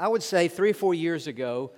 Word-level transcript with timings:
I 0.00 0.06
would 0.06 0.22
say 0.22 0.46
three 0.46 0.70
or 0.70 0.74
four 0.74 0.94
years 0.94 1.26
ago, 1.26 1.72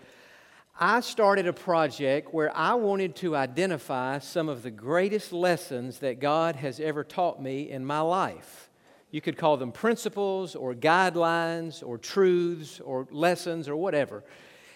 I 0.78 1.00
started 1.00 1.46
a 1.46 1.54
project 1.54 2.34
where 2.34 2.54
I 2.54 2.74
wanted 2.74 3.16
to 3.16 3.34
identify 3.34 4.18
some 4.18 4.50
of 4.50 4.62
the 4.62 4.70
greatest 4.70 5.32
lessons 5.32 6.00
that 6.00 6.20
God 6.20 6.56
has 6.56 6.80
ever 6.80 7.02
taught 7.02 7.40
me 7.40 7.70
in 7.70 7.82
my 7.82 8.00
life. 8.00 8.68
You 9.10 9.22
could 9.22 9.38
call 9.38 9.56
them 9.56 9.72
principles 9.72 10.54
or 10.54 10.74
guidelines 10.74 11.82
or 11.82 11.96
truths 11.96 12.78
or 12.80 13.08
lessons 13.10 13.70
or 13.70 13.76
whatever. 13.76 14.22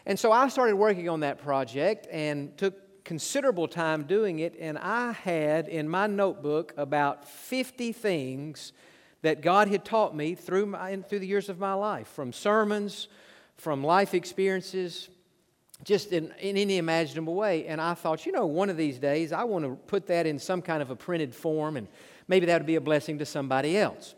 And 0.06 0.18
so 0.18 0.32
I 0.32 0.48
started 0.48 0.76
working 0.76 1.10
on 1.10 1.20
that 1.20 1.36
project 1.38 2.06
and 2.10 2.56
took 2.56 3.04
considerable 3.04 3.68
time 3.68 4.04
doing 4.04 4.38
it. 4.38 4.56
And 4.58 4.78
I 4.78 5.12
had 5.12 5.68
in 5.68 5.86
my 5.86 6.06
notebook 6.06 6.72
about 6.78 7.28
50 7.28 7.92
things 7.92 8.72
that 9.20 9.42
God 9.42 9.68
had 9.68 9.84
taught 9.84 10.16
me 10.16 10.34
through, 10.34 10.66
my, 10.66 10.96
through 10.96 11.18
the 11.18 11.26
years 11.26 11.50
of 11.50 11.58
my 11.58 11.74
life 11.74 12.08
from 12.08 12.32
sermons, 12.32 13.08
from 13.56 13.84
life 13.84 14.14
experiences, 14.14 15.08
just 15.84 16.12
in, 16.12 16.32
in 16.40 16.56
any 16.56 16.78
imaginable 16.78 17.34
way. 17.34 17.66
And 17.66 17.80
I 17.80 17.94
thought, 17.94 18.26
you 18.26 18.32
know, 18.32 18.46
one 18.46 18.70
of 18.70 18.76
these 18.76 18.98
days 18.98 19.32
I 19.32 19.44
want 19.44 19.64
to 19.64 19.74
put 19.86 20.06
that 20.08 20.26
in 20.26 20.38
some 20.38 20.62
kind 20.62 20.82
of 20.82 20.90
a 20.90 20.96
printed 20.96 21.34
form, 21.34 21.76
and 21.76 21.88
maybe 22.28 22.46
that 22.46 22.60
would 22.60 22.66
be 22.66 22.76
a 22.76 22.80
blessing 22.80 23.18
to 23.18 23.26
somebody 23.26 23.76
else. 23.76 24.14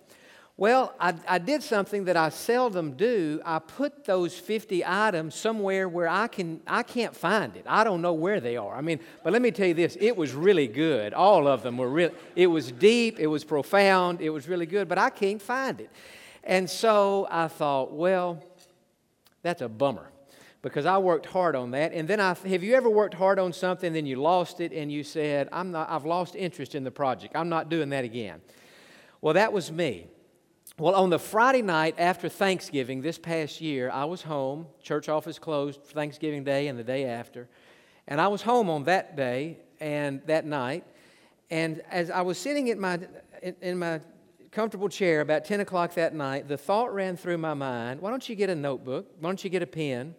Well, 0.59 0.95
I, 0.99 1.13
I, 1.29 1.37
did 1.37 1.63
something 1.63 2.07
that 2.07 2.17
I 2.17 2.31
seldom 2.31 2.93
do. 2.93 3.43
I 3.45 3.59
put 3.59 4.07
those 4.07 4.35
50 4.39 4.87
items 4.87 5.35
somewhere 5.35 5.87
where 5.87 6.09
I, 6.09 6.29
can, 6.29 6.63
I 6.67 6.83
can't 6.83 7.15
find 7.15 7.55
it. 7.57 7.65
I 7.69 7.85
don't 7.85 8.01
know 8.01 8.15
where 8.15 8.41
they 8.41 8.57
are. 8.57 8.75
I 8.75 8.81
mean, 8.81 9.01
but 9.23 9.35
let 9.35 9.43
me 9.43 9.51
tell 9.51 9.67
you 9.67 9.75
this 9.75 9.99
it 10.01 10.17
was 10.17 10.33
really 10.33 10.67
good. 10.67 11.13
All 11.13 11.47
of 11.47 11.63
them 11.63 11.77
were 11.77 11.91
really, 11.91 12.15
it 12.35 12.47
was 12.47 12.73
deep, 12.73 13.19
it 13.19 13.27
was 13.27 13.45
profound, 13.45 14.23
it 14.23 14.31
was 14.31 14.49
really 14.49 14.65
good, 14.65 14.89
but 14.89 14.97
I 14.97 15.11
can't 15.11 15.43
find 15.43 15.79
it. 15.79 15.91
And 16.43 16.71
so 16.71 17.29
I 17.31 17.49
thought, 17.49 17.93
well, 17.93 18.43
that's 19.47 19.63
a 19.63 19.69
bummer 19.69 20.11
because 20.63 20.87
I 20.87 20.99
worked 20.99 21.27
hard 21.27 21.55
on 21.55 21.71
that. 21.71 21.93
And 21.93 22.09
then 22.09 22.19
I, 22.19 22.35
have 22.35 22.65
you 22.65 22.75
ever 22.75 22.91
worked 22.91 23.15
hard 23.15 23.39
on 23.39 23.53
something, 23.53 23.93
then 23.93 24.07
you 24.07 24.17
lost 24.17 24.61
it, 24.61 24.73
and 24.73 24.91
you 24.91 25.05
said, 25.05 25.49
I'm 25.53 25.71
not, 25.71 25.89
I've 25.89 26.05
lost 26.05 26.35
interest 26.35 26.75
in 26.75 26.83
the 26.83 26.91
project. 26.91 27.37
I'm 27.37 27.49
not 27.49 27.69
doing 27.69 27.91
that 27.91 28.05
again. 28.05 28.41
Well, 29.21 29.35
that 29.35 29.53
was 29.53 29.71
me. 29.71 30.09
Well, 30.79 30.95
on 30.95 31.11
the 31.11 31.19
Friday 31.19 31.63
night 31.63 31.95
after 31.99 32.29
Thanksgiving 32.29 33.01
this 33.01 33.17
past 33.17 33.61
year, 33.61 33.91
I 33.91 34.05
was 34.05 34.23
home. 34.23 34.67
Church 34.83 35.09
office 35.09 35.39
closed 35.39 35.81
for 35.85 35.93
Thanksgiving 35.93 36.45
Day 36.45 36.67
and 36.67 36.79
the 36.79 36.85
day 36.85 37.05
after. 37.05 37.49
And 38.09 38.21
I 38.21 38.29
was 38.29 38.43
home 38.43 38.69
on 38.69 38.85
that 38.85 39.17
day 39.17 39.59
and 39.81 40.21
that 40.27 40.45
night. 40.45 40.85
And 41.49 41.81
as 41.91 42.11
I 42.11 42.23
was 42.23 42.39
sitting 42.39 42.69
in 42.69 42.81
my, 42.81 42.99
in 43.63 43.79
my 43.79 44.01
comfortable 44.57 44.89
chair 44.89 45.21
about 45.21 45.45
10 45.45 45.61
o'clock 45.61 45.95
that 45.95 46.15
night, 46.15 46.49
the 46.49 46.57
thought 46.57 46.93
ran 46.93 47.17
through 47.17 47.39
my 47.39 47.55
mind 47.55 48.01
why 48.01 48.11
don't 48.11 48.29
you 48.29 48.35
get 48.35 48.51
a 48.51 48.55
notebook? 48.55 49.07
Why 49.21 49.29
don't 49.29 49.45
you 49.45 49.51
get 49.51 49.63
a 49.63 49.67
pen? 49.67 50.15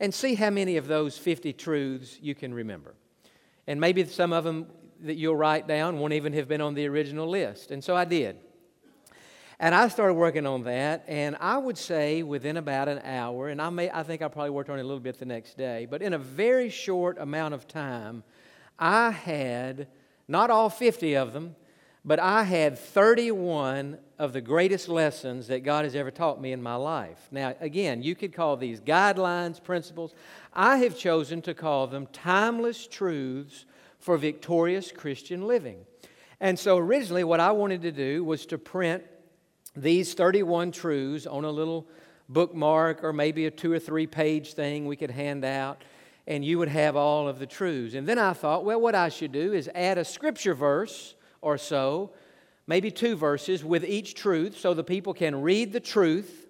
and 0.00 0.14
see 0.14 0.34
how 0.34 0.50
many 0.50 0.76
of 0.76 0.86
those 0.86 1.18
50 1.18 1.52
truths 1.54 2.18
you 2.20 2.34
can 2.34 2.54
remember. 2.54 2.94
And 3.66 3.80
maybe 3.80 4.04
some 4.04 4.32
of 4.32 4.44
them 4.44 4.66
that 5.00 5.16
you'll 5.16 5.36
write 5.36 5.66
down 5.66 5.98
won't 5.98 6.12
even 6.12 6.32
have 6.32 6.48
been 6.48 6.60
on 6.60 6.74
the 6.74 6.86
original 6.86 7.28
list. 7.28 7.70
And 7.70 7.82
so 7.82 7.96
I 7.96 8.04
did. 8.04 8.38
And 9.60 9.74
I 9.74 9.88
started 9.88 10.14
working 10.14 10.46
on 10.46 10.62
that, 10.64 11.04
and 11.08 11.36
I 11.40 11.58
would 11.58 11.76
say 11.76 12.22
within 12.22 12.58
about 12.58 12.88
an 12.88 13.00
hour, 13.00 13.48
and 13.48 13.60
I, 13.60 13.70
may, 13.70 13.90
I 13.90 14.04
think 14.04 14.22
I 14.22 14.28
probably 14.28 14.50
worked 14.50 14.70
on 14.70 14.78
it 14.78 14.82
a 14.82 14.84
little 14.84 15.00
bit 15.00 15.18
the 15.18 15.26
next 15.26 15.58
day, 15.58 15.84
but 15.90 16.00
in 16.00 16.12
a 16.12 16.18
very 16.18 16.70
short 16.70 17.18
amount 17.18 17.54
of 17.54 17.66
time, 17.66 18.22
I 18.78 19.10
had 19.10 19.88
not 20.28 20.50
all 20.50 20.70
50 20.70 21.16
of 21.16 21.32
them, 21.32 21.56
but 22.08 22.18
I 22.18 22.44
had 22.44 22.78
31 22.78 23.98
of 24.18 24.32
the 24.32 24.40
greatest 24.40 24.88
lessons 24.88 25.48
that 25.48 25.62
God 25.62 25.84
has 25.84 25.94
ever 25.94 26.10
taught 26.10 26.40
me 26.40 26.52
in 26.52 26.62
my 26.62 26.74
life. 26.74 27.28
Now, 27.30 27.54
again, 27.60 28.02
you 28.02 28.14
could 28.14 28.32
call 28.32 28.56
these 28.56 28.80
guidelines, 28.80 29.62
principles. 29.62 30.14
I 30.54 30.78
have 30.78 30.96
chosen 30.96 31.42
to 31.42 31.52
call 31.52 31.86
them 31.86 32.06
timeless 32.06 32.86
truths 32.86 33.66
for 33.98 34.16
victorious 34.16 34.90
Christian 34.90 35.46
living. 35.46 35.84
And 36.40 36.58
so, 36.58 36.78
originally, 36.78 37.24
what 37.24 37.40
I 37.40 37.52
wanted 37.52 37.82
to 37.82 37.92
do 37.92 38.24
was 38.24 38.46
to 38.46 38.56
print 38.56 39.04
these 39.76 40.14
31 40.14 40.72
truths 40.72 41.26
on 41.26 41.44
a 41.44 41.50
little 41.50 41.86
bookmark 42.30 43.04
or 43.04 43.12
maybe 43.12 43.44
a 43.44 43.50
two 43.50 43.70
or 43.70 43.78
three 43.78 44.06
page 44.06 44.54
thing 44.54 44.86
we 44.86 44.96
could 44.96 45.10
hand 45.10 45.44
out, 45.44 45.84
and 46.26 46.42
you 46.42 46.56
would 46.56 46.68
have 46.68 46.96
all 46.96 47.28
of 47.28 47.38
the 47.38 47.46
truths. 47.46 47.94
And 47.94 48.08
then 48.08 48.18
I 48.18 48.32
thought, 48.32 48.64
well, 48.64 48.80
what 48.80 48.94
I 48.94 49.10
should 49.10 49.32
do 49.32 49.52
is 49.52 49.68
add 49.74 49.98
a 49.98 50.06
scripture 50.06 50.54
verse 50.54 51.14
or 51.40 51.58
so, 51.58 52.10
maybe 52.66 52.90
two 52.90 53.16
verses 53.16 53.64
with 53.64 53.84
each 53.84 54.14
truth, 54.14 54.58
so 54.58 54.74
the 54.74 54.84
people 54.84 55.14
can 55.14 55.42
read 55.42 55.72
the 55.72 55.80
truth 55.80 56.48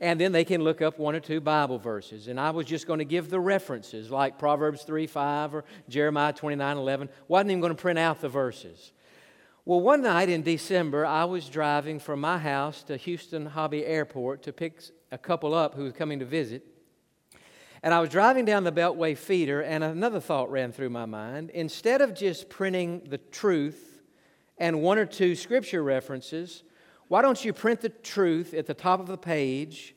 and 0.00 0.18
then 0.18 0.32
they 0.32 0.44
can 0.44 0.62
look 0.62 0.80
up 0.80 0.98
one 0.98 1.14
or 1.14 1.20
two 1.20 1.40
Bible 1.40 1.78
verses. 1.78 2.26
And 2.28 2.40
I 2.40 2.50
was 2.50 2.64
just 2.64 2.86
going 2.86 3.00
to 3.00 3.04
give 3.04 3.28
the 3.28 3.38
references, 3.38 4.10
like 4.10 4.38
Proverbs 4.38 4.82
3 4.82 5.06
5 5.06 5.54
or 5.54 5.64
Jeremiah 5.88 6.32
29 6.32 6.76
11. 6.78 7.08
Wasn't 7.28 7.50
even 7.50 7.60
going 7.60 7.74
to 7.74 7.80
print 7.80 7.98
out 7.98 8.20
the 8.20 8.28
verses. 8.28 8.92
Well, 9.66 9.80
one 9.80 10.02
night 10.02 10.30
in 10.30 10.42
December, 10.42 11.04
I 11.04 11.24
was 11.24 11.48
driving 11.48 11.98
from 11.98 12.20
my 12.20 12.38
house 12.38 12.82
to 12.84 12.96
Houston 12.96 13.44
Hobby 13.44 13.84
Airport 13.84 14.42
to 14.44 14.52
pick 14.54 14.80
a 15.12 15.18
couple 15.18 15.52
up 15.52 15.74
who 15.74 15.84
was 15.84 15.92
coming 15.92 16.18
to 16.20 16.24
visit. 16.24 16.64
And 17.82 17.92
I 17.92 18.00
was 18.00 18.08
driving 18.08 18.46
down 18.46 18.64
the 18.64 18.72
Beltway 18.72 19.16
feeder, 19.16 19.60
and 19.60 19.84
another 19.84 20.20
thought 20.20 20.50
ran 20.50 20.72
through 20.72 20.90
my 20.90 21.06
mind. 21.06 21.50
Instead 21.50 22.00
of 22.00 22.14
just 22.14 22.48
printing 22.48 23.02
the 23.08 23.18
truth 23.18 23.89
and 24.60 24.82
one 24.82 24.98
or 24.98 25.06
two 25.06 25.34
scripture 25.34 25.82
references, 25.82 26.62
why 27.08 27.22
don't 27.22 27.44
you 27.44 27.52
print 27.52 27.80
the 27.80 27.88
truth 27.88 28.54
at 28.54 28.66
the 28.66 28.74
top 28.74 29.00
of 29.00 29.08
the 29.08 29.18
page, 29.18 29.96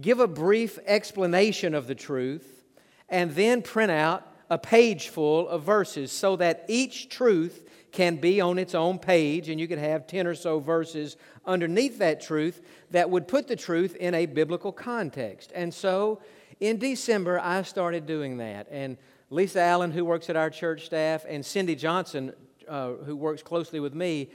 give 0.00 0.20
a 0.20 0.28
brief 0.28 0.78
explanation 0.86 1.74
of 1.74 1.88
the 1.88 1.94
truth, 1.94 2.64
and 3.08 3.32
then 3.32 3.60
print 3.60 3.90
out 3.90 4.26
a 4.48 4.56
page 4.56 5.08
full 5.08 5.48
of 5.48 5.64
verses 5.64 6.12
so 6.12 6.36
that 6.36 6.64
each 6.68 7.08
truth 7.08 7.68
can 7.90 8.16
be 8.16 8.40
on 8.40 8.58
its 8.58 8.74
own 8.74 8.98
page, 8.98 9.48
and 9.48 9.58
you 9.58 9.66
could 9.66 9.78
have 9.78 10.06
10 10.06 10.26
or 10.26 10.34
so 10.34 10.60
verses 10.60 11.16
underneath 11.44 11.98
that 11.98 12.20
truth 12.20 12.60
that 12.90 13.10
would 13.10 13.26
put 13.26 13.48
the 13.48 13.56
truth 13.56 13.96
in 13.96 14.14
a 14.14 14.26
biblical 14.26 14.70
context. 14.70 15.50
And 15.54 15.74
so 15.74 16.20
in 16.60 16.78
December, 16.78 17.40
I 17.40 17.62
started 17.62 18.06
doing 18.06 18.36
that. 18.38 18.68
And 18.70 18.98
Lisa 19.30 19.60
Allen, 19.60 19.90
who 19.90 20.04
works 20.04 20.30
at 20.30 20.36
our 20.36 20.50
church 20.50 20.86
staff, 20.86 21.24
and 21.28 21.44
Cindy 21.44 21.74
Johnson 21.74 22.32
uh, 22.68 22.92
who 23.04 23.16
works 23.16 23.42
closely 23.42 23.80
with 23.80 23.94
me, 23.94 24.30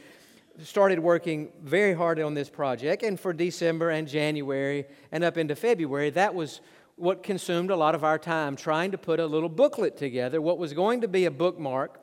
started 0.64 1.00
working 1.00 1.52
very 1.64 1.94
hard 1.94 2.20
on 2.20 2.34
this 2.34 2.50
project. 2.50 3.04
And 3.04 3.20
for 3.20 3.34
December 3.34 3.90
and 3.90 4.08
January 4.08 4.86
and 5.12 5.24
up 5.24 5.38
into 5.38 5.56
February, 5.56 6.10
that 6.12 6.36
was 6.36 6.62
what 6.96 7.24
consumed 7.24 7.72
a 7.72 7.76
lot 7.76 7.96
of 7.96 8.04
our 8.04 8.20
time 8.20 8.56
trying 8.56 8.92
to 8.92 8.98
put 8.98 9.20
a 9.20 9.26
little 9.26 9.50
booklet 9.50 9.98
together. 9.98 10.42
What 10.42 10.58
was 10.58 10.74
going 10.74 11.02
to 11.02 11.08
be 11.08 11.26
a 11.26 11.32
bookmark 11.32 12.00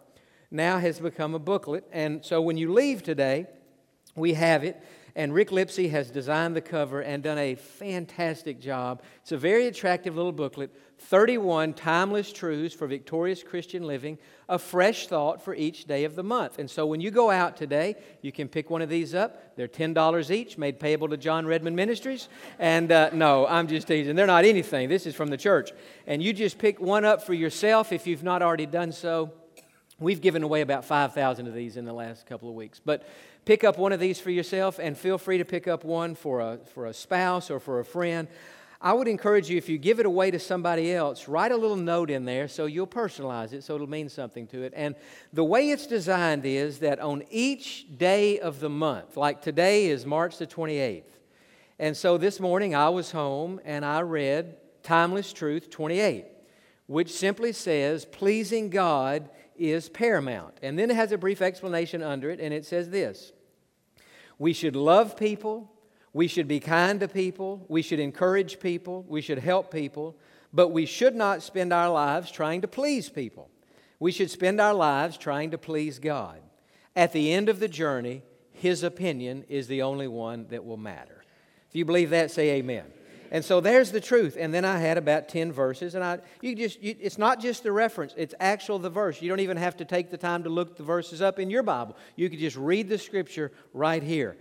now 0.50 0.78
has 0.78 0.98
become 0.98 1.34
a 1.34 1.38
booklet. 1.38 1.84
And 1.92 2.24
so 2.24 2.40
when 2.40 2.56
you 2.56 2.72
leave 2.72 3.02
today, 3.02 3.46
we 4.16 4.34
have 4.34 4.64
it. 4.64 4.82
And 5.18 5.34
Rick 5.34 5.50
Lipsey 5.50 5.90
has 5.90 6.12
designed 6.12 6.54
the 6.54 6.60
cover 6.60 7.00
and 7.00 7.24
done 7.24 7.38
a 7.38 7.56
fantastic 7.56 8.60
job. 8.60 9.02
It's 9.20 9.32
a 9.32 9.36
very 9.36 9.66
attractive 9.66 10.14
little 10.14 10.30
booklet 10.30 10.70
31 11.00 11.74
timeless 11.74 12.32
truths 12.32 12.72
for 12.72 12.86
victorious 12.86 13.42
Christian 13.42 13.82
living, 13.82 14.16
a 14.48 14.60
fresh 14.60 15.08
thought 15.08 15.42
for 15.42 15.56
each 15.56 15.86
day 15.86 16.04
of 16.04 16.14
the 16.14 16.22
month. 16.22 16.60
And 16.60 16.70
so 16.70 16.86
when 16.86 17.00
you 17.00 17.10
go 17.10 17.30
out 17.30 17.56
today, 17.56 17.96
you 18.22 18.30
can 18.30 18.46
pick 18.46 18.70
one 18.70 18.80
of 18.80 18.88
these 18.88 19.12
up. 19.12 19.56
They're 19.56 19.66
$10 19.66 20.30
each, 20.30 20.56
made 20.56 20.78
payable 20.78 21.08
to 21.08 21.16
Jon 21.16 21.46
Redmond 21.46 21.74
Ministries. 21.74 22.28
And 22.60 22.92
uh, 22.92 23.10
no, 23.12 23.44
I'm 23.48 23.66
just 23.66 23.88
teasing. 23.88 24.14
They're 24.14 24.24
not 24.24 24.44
anything. 24.44 24.88
This 24.88 25.04
is 25.04 25.16
from 25.16 25.30
the 25.30 25.36
church. 25.36 25.72
And 26.06 26.22
you 26.22 26.32
just 26.32 26.58
pick 26.58 26.80
one 26.80 27.04
up 27.04 27.22
for 27.22 27.34
yourself 27.34 27.90
if 27.90 28.06
you've 28.06 28.22
not 28.22 28.40
already 28.40 28.66
done 28.66 28.92
so. 28.92 29.32
We've 30.00 30.20
given 30.20 30.44
away 30.44 30.60
about 30.60 30.84
5,000 30.84 31.48
of 31.48 31.54
these 31.54 31.76
in 31.76 31.84
the 31.84 31.92
last 31.92 32.24
couple 32.24 32.48
of 32.48 32.54
weeks. 32.54 32.80
But 32.84 33.04
pick 33.48 33.64
up 33.64 33.78
one 33.78 33.92
of 33.92 33.98
these 33.98 34.20
for 34.20 34.28
yourself 34.28 34.78
and 34.78 34.94
feel 34.94 35.16
free 35.16 35.38
to 35.38 35.44
pick 35.46 35.66
up 35.66 35.82
one 35.82 36.14
for 36.14 36.40
a, 36.40 36.58
for 36.74 36.84
a 36.84 36.92
spouse 36.92 37.50
or 37.50 37.58
for 37.58 37.80
a 37.80 37.84
friend. 37.84 38.28
I 38.78 38.92
would 38.92 39.08
encourage 39.08 39.48
you, 39.48 39.56
if 39.56 39.70
you 39.70 39.78
give 39.78 40.00
it 40.00 40.04
away 40.04 40.30
to 40.30 40.38
somebody 40.38 40.92
else, 40.92 41.28
write 41.28 41.50
a 41.50 41.56
little 41.56 41.74
note 41.74 42.10
in 42.10 42.26
there 42.26 42.46
so 42.46 42.66
you'll 42.66 42.86
personalize 42.86 43.54
it 43.54 43.64
so 43.64 43.74
it'll 43.74 43.88
mean 43.88 44.10
something 44.10 44.46
to 44.48 44.64
it. 44.64 44.74
And 44.76 44.96
the 45.32 45.44
way 45.44 45.70
it's 45.70 45.86
designed 45.86 46.44
is 46.44 46.80
that 46.80 47.00
on 47.00 47.24
each 47.30 47.86
day 47.96 48.38
of 48.38 48.60
the 48.60 48.68
month, 48.68 49.16
like 49.16 49.40
today 49.40 49.86
is 49.86 50.04
March 50.04 50.36
the 50.36 50.46
28th. 50.46 51.04
And 51.78 51.96
so 51.96 52.18
this 52.18 52.40
morning 52.40 52.74
I 52.74 52.90
was 52.90 53.12
home 53.12 53.62
and 53.64 53.82
I 53.82 54.02
read 54.02 54.58
Timeless 54.82 55.32
Truth 55.32 55.70
28, 55.70 56.26
which 56.86 57.10
simply 57.10 57.52
says, 57.52 58.04
Pleasing 58.04 58.68
God 58.68 59.30
is 59.56 59.88
paramount. 59.88 60.58
And 60.60 60.78
then 60.78 60.90
it 60.90 60.96
has 60.96 61.12
a 61.12 61.18
brief 61.18 61.40
explanation 61.40 62.02
under 62.02 62.28
it, 62.28 62.40
and 62.40 62.52
it 62.52 62.66
says 62.66 62.90
this 62.90 63.32
We 64.38 64.52
should 64.52 64.76
love 64.76 65.16
people 65.16 65.70
we 66.12 66.26
should 66.26 66.48
be 66.48 66.60
kind 66.60 67.00
to 67.00 67.08
people. 67.08 67.64
We 67.68 67.82
should 67.82 68.00
encourage 68.00 68.60
people. 68.60 69.04
We 69.08 69.20
should 69.20 69.38
help 69.38 69.72
people. 69.72 70.16
But 70.52 70.68
we 70.68 70.86
should 70.86 71.14
not 71.14 71.42
spend 71.42 71.72
our 71.72 71.90
lives 71.90 72.30
trying 72.30 72.62
to 72.62 72.68
please 72.68 73.08
people. 73.08 73.50
We 74.00 74.12
should 74.12 74.30
spend 74.30 74.60
our 74.60 74.74
lives 74.74 75.18
trying 75.18 75.50
to 75.50 75.58
please 75.58 75.98
God. 75.98 76.40
At 76.96 77.12
the 77.12 77.32
end 77.32 77.48
of 77.48 77.60
the 77.60 77.68
journey, 77.68 78.22
His 78.52 78.82
opinion 78.82 79.44
is 79.48 79.68
the 79.68 79.82
only 79.82 80.08
one 80.08 80.46
that 80.48 80.64
will 80.64 80.76
matter. 80.76 81.22
If 81.68 81.76
you 81.76 81.84
believe 81.84 82.10
that, 82.10 82.30
say 82.30 82.50
amen. 82.52 82.86
And 83.30 83.44
so 83.44 83.60
there's 83.60 83.90
the 83.90 84.00
truth. 84.00 84.36
And 84.38 84.52
then 84.52 84.64
I 84.64 84.78
had 84.78 84.98
about 84.98 85.28
10 85.28 85.52
verses. 85.52 85.94
And 85.94 86.02
I, 86.02 86.18
you 86.40 86.54
just, 86.54 86.82
you, 86.82 86.96
it's 87.00 87.18
not 87.18 87.40
just 87.40 87.62
the 87.62 87.72
reference, 87.72 88.14
it's 88.16 88.34
actual 88.40 88.78
the 88.78 88.90
verse. 88.90 89.20
You 89.20 89.28
don't 89.28 89.40
even 89.40 89.56
have 89.56 89.76
to 89.78 89.84
take 89.84 90.10
the 90.10 90.16
time 90.16 90.44
to 90.44 90.48
look 90.48 90.76
the 90.76 90.82
verses 90.82 91.20
up 91.20 91.38
in 91.38 91.50
your 91.50 91.62
Bible. 91.62 91.96
You 92.16 92.30
could 92.30 92.38
just 92.38 92.56
read 92.56 92.88
the 92.88 92.98
scripture 92.98 93.52
right 93.72 94.02
here. 94.02 94.36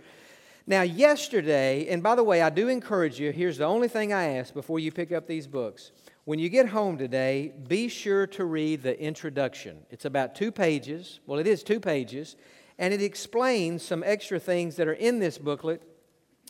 Now, 0.66 0.82
yesterday, 0.82 1.88
and 1.88 2.02
by 2.02 2.14
the 2.14 2.22
way, 2.22 2.42
I 2.42 2.50
do 2.50 2.68
encourage 2.68 3.18
you, 3.18 3.32
here's 3.32 3.56
the 3.56 3.64
only 3.64 3.88
thing 3.88 4.12
I 4.12 4.36
ask 4.36 4.52
before 4.52 4.78
you 4.78 4.92
pick 4.92 5.12
up 5.12 5.26
these 5.26 5.46
books. 5.46 5.92
When 6.26 6.38
you 6.38 6.50
get 6.50 6.68
home 6.68 6.98
today, 6.98 7.54
be 7.68 7.88
sure 7.88 8.26
to 8.26 8.44
read 8.44 8.82
the 8.82 9.00
introduction. 9.00 9.78
It's 9.90 10.04
about 10.04 10.34
two 10.34 10.52
pages. 10.52 11.20
Well, 11.26 11.38
it 11.38 11.46
is 11.46 11.62
two 11.62 11.80
pages. 11.80 12.36
And 12.78 12.92
it 12.92 13.00
explains 13.00 13.82
some 13.82 14.04
extra 14.04 14.38
things 14.38 14.76
that 14.76 14.86
are 14.86 14.92
in 14.92 15.20
this 15.20 15.38
booklet 15.38 15.82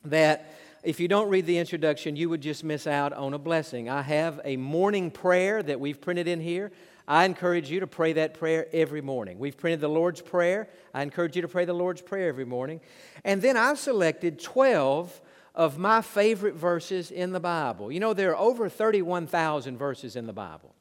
that 0.05 0.53
if 0.85 1.01
you 1.01 1.09
don't 1.09 1.29
read 1.29 1.47
the 1.47 1.59
introduction, 1.59 2.15
you 2.15 2.29
would 2.29 2.41
just 2.41 2.63
miss 2.63 2.87
out 2.87 3.13
on 3.13 3.35
a 3.35 3.39
blessing. 3.39 3.89
I 3.89 4.03
have 4.03 4.41
a 4.45 4.57
morning 4.57 5.11
prayer 5.11 5.63
that 5.63 5.81
we've 5.81 6.01
printed 6.01 6.29
in 6.29 6.41
here. 6.41 6.71
I 7.09 7.25
encourage 7.25 7.71
you 7.71 7.81
to 7.81 7.87
pray 7.87 8.13
that 8.13 8.35
prayer 8.35 8.69
every 8.73 9.01
morning. 9.01 9.39
We've 9.39 9.57
printed 9.57 9.81
the 9.81 9.89
Lord's 9.89 10.21
Prayer. 10.21 10.69
I 10.95 11.03
encourage 11.03 11.35
you 11.35 11.43
to 11.43 11.49
pray 11.49 11.65
the 11.65 11.73
Lord's 11.73 12.03
Prayer 12.03 12.29
every 12.29 12.45
morning. 12.45 12.81
And 13.25 13.43
then 13.43 13.57
I 13.57 13.75
selected 13.75 14.39
12 14.39 15.21
of 15.55 15.79
my 15.79 16.01
favorite 16.01 16.55
verses 16.55 17.11
in 17.11 17.33
the 17.33 17.41
Bible. 17.41 17.91
You 17.91 17.99
know, 17.99 18.15
there 18.15 18.31
are 18.33 18.37
over 18.37 18.69
31,000 18.69 19.77
verses 19.77 20.15
in 20.15 20.27
the 20.27 20.33
Bible. 20.33 20.75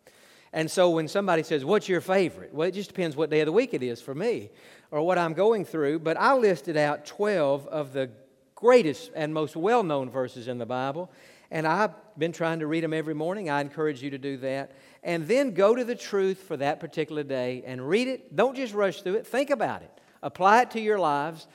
And 0.53 0.69
so 0.69 0.91
when 0.91 1.07
somebody 1.07 1.43
says, 1.43 1.65
What's 1.65 1.89
your 1.89 2.01
favorite? 2.01 2.53
Well, 2.53 2.67
it 2.67 2.73
just 2.73 2.89
depends 2.89 3.15
what 3.15 3.29
day 3.29 3.39
of 3.39 3.47
the 3.47 3.51
week 3.51 3.73
it 3.73 3.81
is 3.81 4.01
for 4.01 4.13
me 4.13 4.49
or 4.91 5.01
what 5.01 5.17
I'm 5.17 5.33
going 5.33 5.65
through. 5.65 5.99
But 5.99 6.17
I 6.17 6.35
listed 6.35 6.77
out 6.77 7.05
12 7.05 7.67
of 7.67 7.93
the 7.93 8.11
greatest 8.57 9.11
and 9.15 9.31
most 9.31 9.55
well 9.55 9.83
known 9.83 10.09
verses 10.09 10.47
in 10.47 10.57
the 10.57 10.65
Bible. 10.65 11.09
And 11.51 11.65
I've 11.65 11.91
been 12.17 12.31
trying 12.33 12.59
to 12.59 12.67
read 12.67 12.83
them 12.83 12.93
every 12.93 13.13
morning. 13.13 13.49
I 13.49 13.61
encourage 13.61 14.01
you 14.01 14.09
to 14.09 14.17
do 14.17 14.35
that. 14.37 14.71
And 15.03 15.27
then 15.27 15.53
go 15.53 15.75
to 15.75 15.85
the 15.85 15.95
truth 15.95 16.39
for 16.39 16.57
that 16.57 16.79
particular 16.79 17.23
day 17.23 17.63
and 17.65 17.87
read 17.87 18.07
it. 18.07 18.35
Don't 18.35 18.55
just 18.55 18.73
rush 18.73 19.01
through 19.01 19.15
it, 19.15 19.27
think 19.27 19.51
about 19.51 19.83
it. 19.83 19.91
Apply 20.23 20.63
it 20.63 20.71
to 20.71 20.81
your 20.81 20.99
lives, 20.99 21.47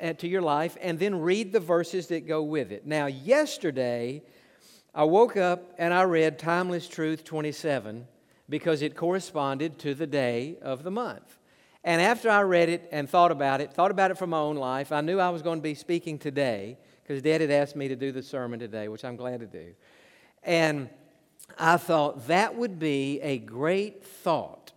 uh, 0.00 0.12
to 0.12 0.28
your 0.28 0.42
life, 0.42 0.76
and 0.80 0.98
then 0.98 1.20
read 1.20 1.50
the 1.50 1.60
verses 1.60 2.08
that 2.08 2.28
go 2.28 2.42
with 2.42 2.70
it. 2.70 2.86
Now, 2.86 3.06
yesterday, 3.06 4.22
I 4.94 5.04
woke 5.04 5.38
up 5.38 5.72
and 5.78 5.94
I 5.94 6.02
read 6.02 6.38
Timeless 6.38 6.86
Truth 6.86 7.24
27 7.24 8.06
because 8.50 8.82
it 8.82 8.94
corresponded 8.94 9.78
to 9.78 9.94
the 9.94 10.06
day 10.06 10.58
of 10.60 10.82
the 10.82 10.90
month. 10.90 11.39
And 11.82 12.02
after 12.02 12.28
I 12.28 12.42
read 12.42 12.68
it 12.68 12.88
and 12.92 13.08
thought 13.08 13.32
about 13.32 13.60
it, 13.60 13.72
thought 13.72 13.90
about 13.90 14.10
it 14.10 14.18
for 14.18 14.26
my 14.26 14.38
own 14.38 14.56
life, 14.56 14.92
I 14.92 15.00
knew 15.00 15.18
I 15.18 15.30
was 15.30 15.42
going 15.42 15.58
to 15.58 15.62
be 15.62 15.74
speaking 15.74 16.18
today 16.18 16.76
because 17.02 17.22
Dad 17.22 17.40
had 17.40 17.50
asked 17.50 17.74
me 17.74 17.88
to 17.88 17.96
do 17.96 18.12
the 18.12 18.22
sermon 18.22 18.60
today, 18.60 18.88
which 18.88 19.04
I'm 19.04 19.16
glad 19.16 19.40
to 19.40 19.46
do. 19.46 19.74
And 20.42 20.90
I 21.58 21.76
thought 21.76 22.28
that 22.28 22.54
would 22.54 22.78
be 22.78 23.20
a 23.22 23.38
great 23.38 24.04
thought. 24.04 24.72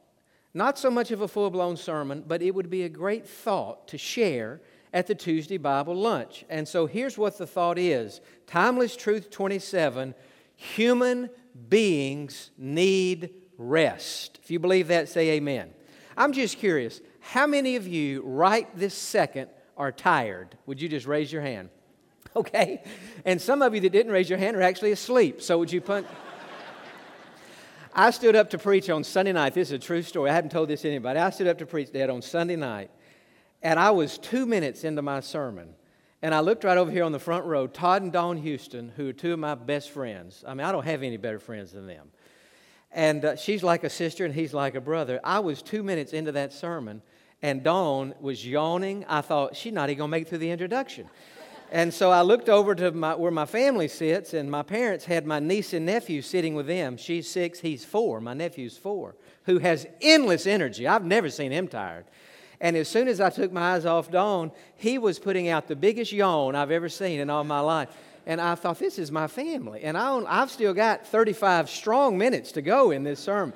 Not 0.54 0.78
so 0.78 0.90
much 0.90 1.12
of 1.12 1.22
a 1.22 1.28
full 1.28 1.50
blown 1.50 1.78
sermon, 1.78 2.24
but 2.26 2.42
it 2.42 2.56
would 2.56 2.70
be 2.70 2.84
a 2.84 2.90
great 2.90 3.28
thought 3.28 3.88
to 3.90 3.98
share 3.98 4.62
at 4.94 5.08
the 5.08 5.16
Tuesday 5.16 5.58
Bible 5.58 5.96
lunch. 5.96 6.46
And 6.50 6.68
so 6.68 6.86
here's 6.86 7.18
what 7.18 7.38
the 7.38 7.48
thought 7.48 7.78
is 7.78 8.22
Timeless 8.48 8.96
Truth 8.96 9.30
27 9.30 10.14
Human 10.56 11.30
beings 11.70 12.52
need 12.58 13.32
rest. 13.58 14.40
If 14.44 14.52
you 14.52 14.60
believe 14.60 14.88
that, 14.88 15.10
say 15.10 15.32
amen. 15.32 15.74
I'm 16.18 16.33
just 16.33 16.57
curious, 16.57 17.01
how 17.19 17.48
many 17.48 17.75
of 17.75 17.88
you 17.88 18.21
right 18.24 18.68
this 18.77 18.94
second 18.94 19.50
are 19.77 19.92
tired? 19.92 20.57
Would 20.65 20.81
you 20.81 20.89
just 20.89 21.06
raise 21.06 21.31
your 21.31 21.42
hand? 21.42 21.69
Okay. 22.36 22.81
And 23.25 23.39
some 23.39 23.62
of 23.62 23.75
you 23.75 23.81
that 23.81 23.92
didn't 23.92 24.12
raise 24.12 24.27
your 24.27 24.39
hand 24.39 24.57
are 24.57 24.63
actually 24.63 24.92
asleep. 24.92 25.39
So 25.39 25.60
would 25.60 25.71
you 25.71 25.81
put. 25.81 26.04
I 27.94 28.10
stood 28.10 28.36
up 28.36 28.50
to 28.51 28.57
preach 28.57 28.89
on 28.89 29.04
Sunday 29.04 29.33
night. 29.33 29.54
This 29.54 29.68
is 29.68 29.74
a 29.74 29.77
true 29.77 30.01
story. 30.01 30.31
I 30.31 30.33
haven't 30.33 30.50
told 30.50 30.68
this 30.68 30.81
to 30.81 30.89
anybody. 30.89 31.19
I 31.19 31.30
stood 31.30 31.45
up 31.45 31.60
to 31.60 31.68
preach, 31.68 31.92
Dad, 31.92 32.10
on 32.10 32.24
Sunday 32.24 32.56
night. 32.56 32.89
And 33.62 33.80
I 33.80 33.92
was 33.92 34.18
two 34.18 34.48
minutes 34.48 34.83
into 34.83 35.04
my 35.04 35.19
sermon. 35.19 35.75
And 36.24 36.33
I 36.33 36.39
looked 36.39 36.63
right 36.63 36.77
over 36.77 36.89
here 36.89 37.04
on 37.04 37.12
the 37.12 37.19
front 37.19 37.45
row, 37.45 37.68
Todd 37.68 38.01
and 38.01 38.12
Dawn 38.12 38.38
Houston, 38.38 38.92
who 38.95 39.09
are 39.09 39.13
two 39.13 39.33
of 39.33 39.39
my 39.39 39.54
best 39.54 39.92
friends. 39.92 40.44
I 40.48 40.56
mean, 40.56 40.66
I 40.66 40.71
don't 40.71 40.86
have 40.86 41.04
any 41.04 41.18
better 41.18 41.38
friends 41.38 41.74
than 41.74 41.86
them 41.86 42.09
and 42.94 43.25
uh, 43.25 43.36
she's 43.36 43.63
like 43.63 43.84
a 43.84 43.90
sister 43.90 44.25
and 44.25 44.34
he's 44.34 44.54
like 44.54 44.75
a 44.75 44.81
brother. 44.81 45.19
I 45.24 45.40
was 45.40 45.62
two 45.62 45.84
minutes 45.84 46.13
into 46.13 46.31
that 46.34 46.54
sermon, 46.54 47.01
and 47.42 47.63
Dawn 47.63 48.13
was 48.22 48.45
yawning. 48.45 49.06
I 49.10 49.22
thought, 49.22 49.56
she's 49.56 49.74
not 49.74 49.90
even 49.90 50.00
going 50.00 50.07
to 50.10 50.12
make 50.12 50.22
it 50.24 50.30
through 50.30 50.38
the 50.40 50.51
introduction. 50.51 51.10
And 51.72 51.92
so 51.92 52.12
I 52.12 52.22
looked 52.22 52.50
over 52.50 52.75
to 52.75 52.92
my, 52.92 53.16
where 53.16 53.31
my 53.31 53.48
family 53.48 53.88
sits, 53.88 54.36
and 54.36 54.50
my 54.50 54.62
parents 54.62 55.06
had 55.06 55.25
my 55.25 55.40
niece 55.40 55.74
and 55.74 55.88
nephew 55.88 56.22
sitting 56.22 56.54
with 56.54 56.68
them. 56.68 56.98
She's 56.98 57.28
six, 57.28 57.60
he's 57.60 57.84
four. 57.84 58.22
My 58.22 58.36
nephew's 58.36 58.78
four, 58.78 59.16
who 59.45 59.57
has 59.57 59.88
endless 60.00 60.45
energy. 60.45 60.88
I've 60.88 61.04
never 61.04 61.31
seen 61.31 61.51
him 61.51 61.68
tired. 61.68 62.06
And 62.62 62.78
as 62.78 62.88
soon 62.88 63.07
as 63.07 63.19
I 63.19 63.31
took 63.31 63.51
my 63.51 63.74
eyes 63.74 63.86
off 63.86 64.12
Dawn, 64.12 64.51
he 64.78 65.00
was 65.00 65.18
putting 65.18 65.50
out 65.50 65.68
the 65.68 65.75
biggest 65.75 66.12
yawn 66.12 66.56
I've 66.56 66.72
ever 66.72 66.90
seen 66.90 67.19
in 67.19 67.30
all 67.30 67.44
my 67.44 67.60
life 67.60 67.90
and 68.25 68.40
I 68.40 68.56
thought, 68.56 68.80
this 68.80 68.98
is 68.98 69.12
my 69.12 69.28
family. 69.28 69.81
And 69.84 69.98
I 69.98 70.40
have 70.40 70.52
still 70.52 70.74
got 70.74 71.06
35 71.06 71.70
strong 71.70 72.18
minutes 72.18 72.54
to 72.54 72.62
go 72.62 72.92
in 72.92 73.04
this 73.04 73.20
sermon. 73.20 73.54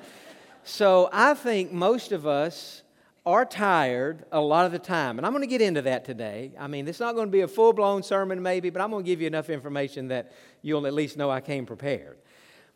So 0.63 1.09
I 1.13 1.33
think 1.33 1.71
most 1.71 2.11
of 2.11 2.27
us 2.27 2.83
are 3.25 3.45
tired 3.45 4.25
a 4.31 4.39
lot 4.39 4.65
of 4.65 4.71
the 4.71 4.79
time. 4.79 5.17
And 5.17 5.25
I'm 5.25 5.33
going 5.33 5.43
to 5.43 5.47
get 5.47 5.61
into 5.61 5.81
that 5.83 6.05
today. 6.05 6.51
I 6.57 6.67
mean, 6.67 6.87
it's 6.87 6.99
not 6.99 7.15
going 7.15 7.27
to 7.27 7.31
be 7.31 7.41
a 7.41 7.47
full 7.47 7.73
blown 7.73 8.03
sermon, 8.03 8.41
maybe, 8.41 8.69
but 8.69 8.81
I'm 8.81 8.89
going 8.89 9.03
to 9.03 9.07
give 9.07 9.21
you 9.21 9.27
enough 9.27 9.49
information 9.49 10.09
that 10.09 10.31
you'll 10.61 10.87
at 10.87 10.93
least 10.93 11.17
know 11.17 11.29
I 11.29 11.41
came 11.41 11.65
prepared. 11.65 12.17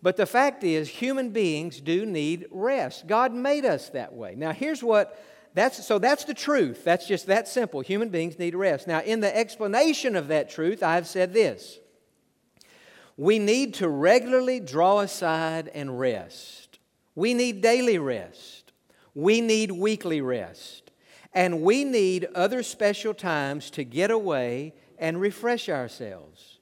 But 0.02 0.18
the 0.18 0.26
fact 0.26 0.64
is, 0.64 0.90
human 0.90 1.30
beings 1.30 1.80
do 1.80 2.06
need 2.06 2.48
rest. 2.52 3.08
God 3.08 3.34
made 3.34 3.66
us 3.66 3.90
that 3.90 4.14
way. 4.14 4.36
Now, 4.36 4.52
here's 4.52 4.84
what 4.84 5.22
that's, 5.54 5.86
so 5.86 6.00
that's 6.00 6.24
the 6.24 6.34
truth. 6.34 6.84
That's 6.84 7.08
just 7.08 7.28
that 7.28 7.48
simple. 7.48 7.82
Human 7.82 8.10
beings 8.10 8.40
need 8.40 8.56
rest. 8.56 8.88
Now, 8.88 9.02
in 9.02 9.20
the 9.20 9.36
explanation 9.36 10.16
of 10.16 10.30
that 10.30 10.50
truth, 10.50 10.82
I've 10.82 11.08
said 11.08 11.34
this 11.34 11.80
we 13.18 13.38
need 13.38 13.76
to 13.76 13.90
regularly 13.90 14.60
draw 14.60 15.00
aside 15.00 15.70
and 15.74 16.00
rest. 16.00 16.80
We 17.14 17.34
need 17.34 17.62
daily 17.62 17.98
rest. 17.98 18.72
We 19.14 19.42
need 19.42 19.72
weekly 19.72 20.22
rest. 20.22 20.92
And 21.34 21.62
we 21.62 21.84
need 21.84 22.28
other 22.34 22.64
special 22.64 23.14
times 23.14 23.70
to 23.72 23.84
get 23.84 24.12
away 24.12 24.74
and 24.98 25.20
refresh 25.20 25.70
ourselves. 25.70 26.60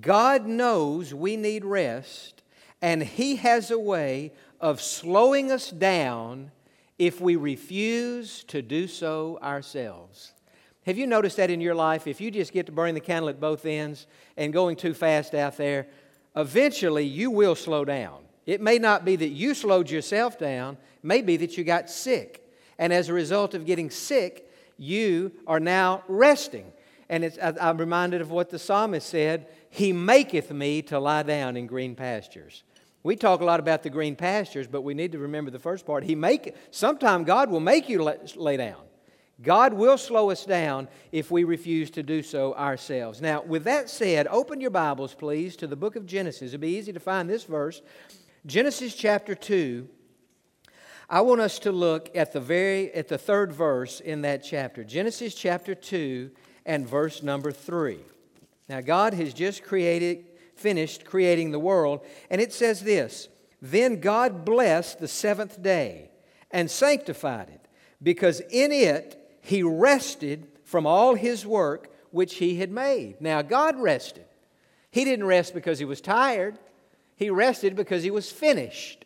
God 0.00 0.46
knows 0.46 1.12
we 1.12 1.36
need 1.36 1.64
rest, 1.64 2.42
and 2.80 3.02
He 3.02 3.36
has 3.36 3.70
a 3.70 3.78
way 3.78 4.32
of 4.60 4.80
slowing 4.80 5.50
us 5.50 5.70
down 5.70 6.52
if 7.00 7.18
we 7.18 7.34
refuse 7.34 8.44
to 8.44 8.60
do 8.60 8.86
so 8.86 9.38
ourselves. 9.42 10.34
Have 10.84 10.98
you 10.98 11.06
noticed 11.06 11.38
that 11.38 11.48
in 11.48 11.58
your 11.58 11.74
life? 11.74 12.06
If 12.06 12.20
you 12.20 12.30
just 12.30 12.52
get 12.52 12.66
to 12.66 12.72
burning 12.72 12.92
the 12.92 13.00
candle 13.00 13.30
at 13.30 13.40
both 13.40 13.64
ends 13.64 14.06
and 14.36 14.52
going 14.52 14.76
too 14.76 14.92
fast 14.92 15.34
out 15.34 15.56
there, 15.56 15.86
eventually 16.36 17.06
you 17.06 17.30
will 17.30 17.54
slow 17.54 17.86
down. 17.86 18.24
It 18.44 18.60
may 18.60 18.78
not 18.78 19.06
be 19.06 19.16
that 19.16 19.30
you 19.30 19.54
slowed 19.54 19.90
yourself 19.90 20.38
down, 20.38 20.74
it 20.74 21.04
may 21.04 21.22
be 21.22 21.38
that 21.38 21.56
you 21.56 21.64
got 21.64 21.88
sick. 21.88 22.46
And 22.78 22.92
as 22.92 23.08
a 23.08 23.14
result 23.14 23.54
of 23.54 23.64
getting 23.64 23.88
sick, 23.88 24.50
you 24.76 25.32
are 25.46 25.60
now 25.60 26.04
resting. 26.06 26.70
And 27.08 27.24
it's, 27.24 27.38
I'm 27.40 27.78
reminded 27.78 28.20
of 28.20 28.30
what 28.30 28.50
the 28.50 28.58
psalmist 28.58 29.08
said 29.08 29.46
He 29.70 29.94
maketh 29.94 30.50
me 30.50 30.82
to 30.82 30.98
lie 30.98 31.22
down 31.22 31.56
in 31.56 31.66
green 31.66 31.94
pastures. 31.94 32.62
We 33.02 33.16
talk 33.16 33.40
a 33.40 33.44
lot 33.44 33.60
about 33.60 33.82
the 33.82 33.90
green 33.90 34.14
pastures, 34.14 34.66
but 34.66 34.82
we 34.82 34.92
need 34.92 35.12
to 35.12 35.18
remember 35.18 35.50
the 35.50 35.58
first 35.58 35.86
part. 35.86 36.04
He 36.04 36.14
make 36.14 36.54
sometime 36.70 37.24
God 37.24 37.50
will 37.50 37.60
make 37.60 37.88
you 37.88 38.02
lay 38.02 38.56
down. 38.56 38.82
God 39.42 39.72
will 39.72 39.96
slow 39.96 40.30
us 40.30 40.44
down 40.44 40.86
if 41.12 41.30
we 41.30 41.44
refuse 41.44 41.90
to 41.92 42.02
do 42.02 42.22
so 42.22 42.54
ourselves. 42.54 43.22
Now, 43.22 43.42
with 43.42 43.64
that 43.64 43.88
said, 43.88 44.26
open 44.26 44.60
your 44.60 44.70
Bibles, 44.70 45.14
please, 45.14 45.56
to 45.56 45.66
the 45.66 45.76
book 45.76 45.96
of 45.96 46.04
Genesis. 46.04 46.52
It'll 46.52 46.60
be 46.60 46.76
easy 46.76 46.92
to 46.92 47.00
find 47.00 47.28
this 47.28 47.44
verse. 47.44 47.80
Genesis 48.44 48.94
chapter 48.94 49.34
2. 49.34 49.88
I 51.08 51.22
want 51.22 51.40
us 51.40 51.58
to 51.60 51.72
look 51.72 52.14
at 52.14 52.32
the 52.32 52.40
very 52.40 52.92
at 52.92 53.08
the 53.08 53.18
third 53.18 53.50
verse 53.50 54.00
in 54.00 54.22
that 54.22 54.44
chapter. 54.44 54.84
Genesis 54.84 55.34
chapter 55.34 55.74
2 55.74 56.30
and 56.66 56.86
verse 56.86 57.22
number 57.22 57.50
3. 57.50 57.98
Now, 58.68 58.82
God 58.82 59.14
has 59.14 59.32
just 59.32 59.64
created 59.64 60.26
finished 60.60 61.04
creating 61.04 61.50
the 61.50 61.58
world, 61.58 62.00
and 62.28 62.40
it 62.40 62.52
says 62.52 62.82
this, 62.82 63.28
"Then 63.62 64.00
God 64.00 64.44
blessed 64.44 65.00
the 65.00 65.08
seventh 65.08 65.62
day 65.62 66.10
and 66.50 66.70
sanctified 66.70 67.48
it, 67.48 67.66
because 68.02 68.40
in 68.50 68.70
it 68.70 69.16
he 69.40 69.62
rested 69.62 70.46
from 70.64 70.86
all 70.86 71.14
his 71.14 71.46
work 71.46 71.88
which 72.10 72.34
he 72.36 72.56
had 72.56 72.70
made. 72.70 73.20
Now, 73.20 73.42
God 73.42 73.80
rested. 73.80 74.24
He 74.90 75.04
didn't 75.04 75.26
rest 75.26 75.54
because 75.54 75.78
he 75.78 75.84
was 75.84 76.00
tired, 76.00 76.58
he 77.16 77.30
rested 77.30 77.76
because 77.76 78.02
he 78.02 78.10
was 78.10 78.30
finished. 78.30 79.04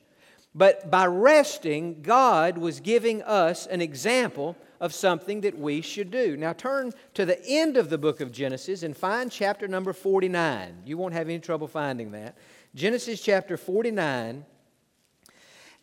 But 0.54 0.90
by 0.90 1.06
resting, 1.06 2.02
God 2.02 2.58
was 2.58 2.80
giving 2.80 3.22
us 3.22 3.66
an 3.66 3.80
example 3.80 4.56
of 4.84 4.92
something 4.92 5.40
that 5.40 5.58
we 5.58 5.80
should 5.80 6.10
do. 6.10 6.36
Now 6.36 6.52
turn 6.52 6.92
to 7.14 7.24
the 7.24 7.42
end 7.46 7.78
of 7.78 7.88
the 7.88 7.96
book 7.96 8.20
of 8.20 8.30
Genesis 8.30 8.82
and 8.82 8.94
find 8.94 9.32
chapter 9.32 9.66
number 9.66 9.94
49. 9.94 10.82
You 10.84 10.98
won't 10.98 11.14
have 11.14 11.26
any 11.26 11.38
trouble 11.38 11.68
finding 11.68 12.10
that. 12.10 12.36
Genesis 12.74 13.22
chapter 13.22 13.56
49, 13.56 14.44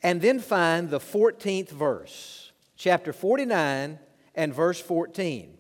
and 0.03 0.21
then 0.21 0.37
find 0.37 0.91
the 0.91 0.99
14th 0.99 1.71
verse. 1.71 2.51
Chapter 2.77 3.11
49 3.11 3.97
and 4.35 4.53
verse 4.53 4.79
14. 4.79 5.57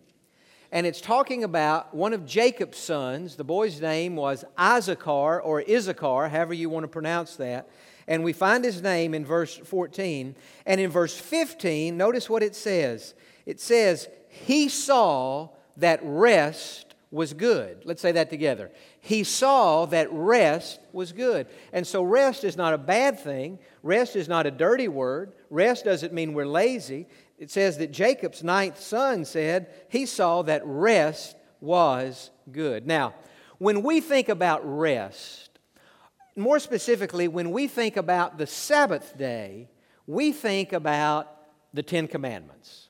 And 0.71 0.85
it's 0.85 1.01
talking 1.01 1.43
about 1.43 1.95
one 1.95 2.13
of 2.13 2.27
Jacob's 2.27 2.77
sons. 2.77 3.37
The 3.37 3.43
boy's 3.43 3.81
name 3.81 4.15
was 4.15 4.45
Issachar 4.59 5.41
or 5.41 5.63
Issachar, 5.67 6.29
however 6.29 6.53
you 6.53 6.69
want 6.69 6.83
to 6.83 6.87
pronounce 6.87 7.37
that. 7.37 7.69
And 8.07 8.23
we 8.23 8.33
find 8.33 8.63
his 8.63 8.81
name 8.81 9.13
in 9.13 9.25
verse 9.25 9.57
14. 9.57 10.35
And 10.65 10.81
in 10.81 10.89
verse 10.91 11.15
15, 11.15 11.97
notice 11.97 12.29
what 12.29 12.43
it 12.43 12.55
says. 12.55 13.15
It 13.45 13.59
says, 13.59 14.07
He 14.27 14.69
saw 14.69 15.49
that 15.77 15.99
rest 16.03 16.91
was 17.11 17.33
good. 17.33 17.81
Let's 17.83 18.01
say 18.01 18.13
that 18.13 18.29
together. 18.29 18.71
He 19.01 19.23
saw 19.23 19.85
that 19.87 20.07
rest 20.11 20.79
was 20.93 21.11
good. 21.11 21.47
And 21.73 21.85
so, 21.85 22.03
rest 22.03 22.43
is 22.43 22.55
not 22.55 22.73
a 22.73 22.77
bad 22.77 23.19
thing. 23.19 23.59
Rest 23.83 24.15
is 24.15 24.29
not 24.29 24.47
a 24.47 24.51
dirty 24.51 24.87
word. 24.87 25.33
Rest 25.49 25.85
doesn't 25.85 26.13
mean 26.13 26.33
we're 26.33 26.45
lazy. 26.45 27.07
It 27.37 27.51
says 27.51 27.77
that 27.79 27.91
Jacob's 27.91 28.43
ninth 28.43 28.79
son 28.79 29.25
said 29.25 29.67
he 29.89 30.05
saw 30.05 30.43
that 30.43 30.61
rest 30.63 31.35
was 31.59 32.29
good. 32.51 32.85
Now, 32.85 33.15
when 33.57 33.83
we 33.83 33.99
think 33.99 34.29
about 34.29 34.61
rest, 34.63 35.49
more 36.35 36.59
specifically, 36.59 37.27
when 37.27 37.51
we 37.51 37.67
think 37.67 37.97
about 37.97 38.37
the 38.37 38.47
Sabbath 38.47 39.17
day, 39.17 39.69
we 40.07 40.31
think 40.31 40.71
about 40.71 41.27
the 41.73 41.83
Ten 41.83 42.07
Commandments. 42.07 42.89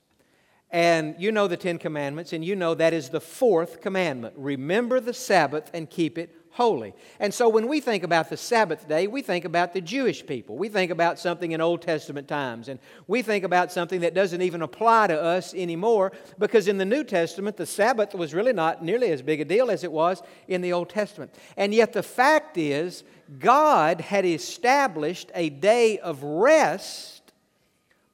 And 0.72 1.14
you 1.18 1.32
know 1.32 1.48
the 1.48 1.56
Ten 1.56 1.78
Commandments, 1.78 2.32
and 2.32 2.42
you 2.42 2.56
know 2.56 2.74
that 2.74 2.94
is 2.94 3.10
the 3.10 3.20
fourth 3.20 3.82
commandment. 3.82 4.34
Remember 4.38 5.00
the 5.00 5.12
Sabbath 5.12 5.70
and 5.74 5.88
keep 5.88 6.16
it 6.16 6.34
holy. 6.52 6.94
And 7.18 7.32
so 7.32 7.48
when 7.48 7.66
we 7.66 7.80
think 7.80 8.04
about 8.04 8.28
the 8.28 8.36
Sabbath 8.36 8.86
day, 8.86 9.06
we 9.06 9.22
think 9.22 9.46
about 9.46 9.72
the 9.72 9.80
Jewish 9.80 10.24
people. 10.24 10.56
We 10.56 10.68
think 10.68 10.90
about 10.90 11.18
something 11.18 11.52
in 11.52 11.62
Old 11.62 11.80
Testament 11.80 12.28
times. 12.28 12.68
And 12.68 12.78
we 13.06 13.22
think 13.22 13.44
about 13.44 13.72
something 13.72 14.00
that 14.00 14.12
doesn't 14.14 14.42
even 14.42 14.60
apply 14.60 15.06
to 15.08 15.20
us 15.20 15.54
anymore 15.54 16.12
because 16.38 16.68
in 16.68 16.76
the 16.76 16.84
New 16.84 17.04
Testament, 17.04 17.56
the 17.56 17.66
Sabbath 17.66 18.14
was 18.14 18.34
really 18.34 18.52
not 18.52 18.84
nearly 18.84 19.10
as 19.10 19.22
big 19.22 19.40
a 19.40 19.46
deal 19.46 19.70
as 19.70 19.82
it 19.82 19.90
was 19.90 20.22
in 20.46 20.60
the 20.60 20.74
Old 20.74 20.90
Testament. 20.90 21.34
And 21.56 21.74
yet 21.74 21.94
the 21.94 22.02
fact 22.02 22.58
is, 22.58 23.02
God 23.38 24.02
had 24.02 24.26
established 24.26 25.32
a 25.34 25.48
day 25.48 25.98
of 25.98 26.22
rest 26.22 27.21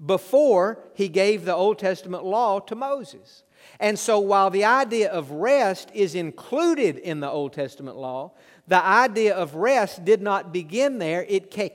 before 0.05 0.78
He 0.95 1.09
gave 1.09 1.45
the 1.45 1.55
Old 1.55 1.78
Testament 1.78 2.25
law 2.25 2.61
to 2.61 2.75
Moses. 2.75 3.43
And 3.81 3.99
so, 3.99 4.19
while 4.19 4.50
the 4.50 4.64
idea 4.64 5.11
of 5.11 5.31
rest 5.31 5.90
is 5.95 6.14
included 6.14 6.97
in 6.97 7.21
the 7.21 7.31
Old 7.31 7.52
Testament 7.52 7.97
law, 7.97 8.33
the 8.67 8.85
idea 8.85 9.35
of 9.35 9.55
rest 9.55 10.05
did 10.05 10.21
not 10.21 10.52
begin 10.52 10.99
there. 10.99 11.25
It 11.28 11.50
came, 11.50 11.71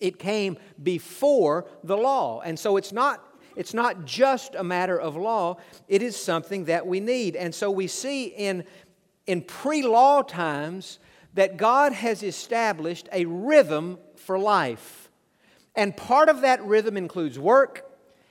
it 0.00 0.18
came 0.18 0.58
before 0.82 1.66
the 1.82 1.96
law. 1.96 2.40
And 2.40 2.58
so, 2.58 2.76
it's 2.76 2.92
not, 2.92 3.22
it's 3.54 3.74
not 3.74 4.04
just 4.04 4.54
a 4.54 4.64
matter 4.64 4.98
of 4.98 5.16
law, 5.16 5.56
it 5.88 6.02
is 6.02 6.16
something 6.16 6.66
that 6.66 6.86
we 6.86 7.00
need. 7.00 7.36
And 7.36 7.54
so, 7.54 7.70
we 7.70 7.86
see 7.86 8.26
in, 8.26 8.64
in 9.26 9.42
pre 9.42 9.82
law 9.82 10.22
times 10.22 10.98
that 11.34 11.56
God 11.56 11.92
has 11.92 12.22
established 12.22 13.08
a 13.12 13.24
rhythm 13.26 13.98
for 14.16 14.38
life. 14.38 15.05
And 15.76 15.96
part 15.96 16.28
of 16.28 16.40
that 16.40 16.64
rhythm 16.64 16.96
includes 16.96 17.38
work, 17.38 17.84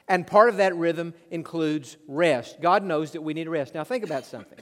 and 0.07 0.25
part 0.25 0.49
of 0.49 0.57
that 0.57 0.75
rhythm 0.75 1.13
includes 1.29 1.97
rest. 2.07 2.59
God 2.61 2.83
knows 2.83 3.11
that 3.11 3.21
we 3.21 3.33
need 3.33 3.47
rest. 3.47 3.73
Now, 3.73 3.83
think 3.83 4.03
about 4.03 4.25
something. 4.25 4.59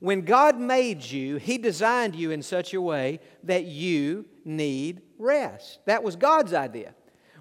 When 0.00 0.22
God 0.22 0.58
made 0.58 1.02
you, 1.04 1.36
He 1.36 1.56
designed 1.56 2.14
you 2.14 2.30
in 2.30 2.42
such 2.42 2.74
a 2.74 2.80
way 2.80 3.20
that 3.44 3.64
you 3.64 4.26
need 4.44 5.02
rest. 5.18 5.78
That 5.86 6.02
was 6.02 6.16
God's 6.16 6.52
idea. 6.52 6.94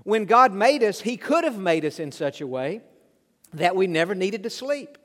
When 0.04 0.26
God 0.26 0.54
made 0.54 0.84
us, 0.84 1.02
He 1.02 1.18
could 1.18 1.44
have 1.44 1.58
made 1.58 1.84
us 1.84 2.00
in 2.00 2.12
such 2.12 2.40
a 2.40 2.48
way 2.48 2.82
that 3.54 3.76
we 3.76 3.88
never 3.88 4.16
needed 4.16 4.44
to 4.44 4.50
sleep, 4.50 4.98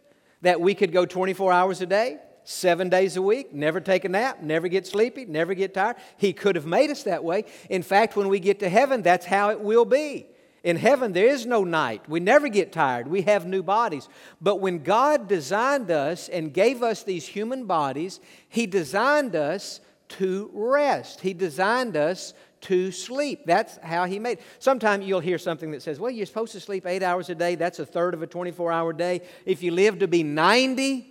that 0.43 0.61
we 0.61 0.75
could 0.75 0.93
go 0.93 1.07
24 1.07 1.53
hours 1.53 1.81
a 1.81 1.87
day, 1.87 2.19
seven 2.51 2.89
days 2.89 3.17
a 3.17 3.23
week, 3.23 3.55
never 3.55 3.81
take 3.81 4.05
a 4.05 4.09
nap, 4.09 4.43
never 4.43 4.67
get 4.67 4.87
sleepy, 4.87 5.25
never 5.25 5.55
get 5.55 5.73
tired. 5.73 5.97
He 6.17 6.33
could 6.33 6.57
have 6.57 6.67
made 6.67 6.91
us 6.91 7.05
that 7.05 7.23
way. 7.23 7.45
In 7.69 7.83
fact, 7.83 8.17
when 8.17 8.29
we 8.29 8.41
get 8.41 8.59
to 8.61 8.69
heaven, 8.69 9.03
that's 9.03 9.27
how 9.27 9.51
it 9.51 9.61
will 9.61 9.85
be. 9.85 10.27
In 10.63 10.77
heaven, 10.77 11.13
there 11.13 11.29
is 11.29 11.47
no 11.47 11.65
night. 11.65 12.03
We 12.09 12.21
never 12.21 12.49
get 12.49 12.73
tired. 12.73 13.09
We 13.09 13.23
have 13.23 13.47
new 13.47 13.63
bodies. 13.63 14.09
But 14.41 14.61
when 14.61 14.83
God 14.83 15.29
designed 15.29 15.91
us 15.91 16.29
and 16.29 16.53
gave 16.53 16.83
us 16.83 17.03
these 17.03 17.27
human 17.27 17.65
bodies, 17.67 18.21
He 18.49 18.67
designed 18.67 19.37
us 19.37 19.81
to 20.11 20.51
rest. 20.53 21.21
He 21.21 21.33
designed 21.33 21.97
us 21.97 22.35
to 22.63 22.91
sleep. 22.93 23.47
That's 23.47 23.79
how 23.79 24.05
He 24.05 24.19
made. 24.19 24.39
Sometimes 24.59 25.07
you'll 25.07 25.21
hear 25.21 25.39
something 25.39 25.71
that 25.71 25.83
says, 25.83 25.99
"Well, 25.99 26.11
you're 26.11 26.27
supposed 26.27 26.53
to 26.53 26.61
sleep 26.61 26.85
eight 26.85 27.03
hours 27.03 27.31
a 27.31 27.35
day. 27.35 27.55
That's 27.55 27.79
a 27.79 27.87
third 27.87 28.13
of 28.13 28.23
a 28.23 28.27
24-hour 28.27 28.93
day. 28.93 29.23
If 29.47 29.63
you 29.63 29.71
live 29.71 30.01
to 30.01 30.09
be 30.09 30.23
90, 30.23 31.10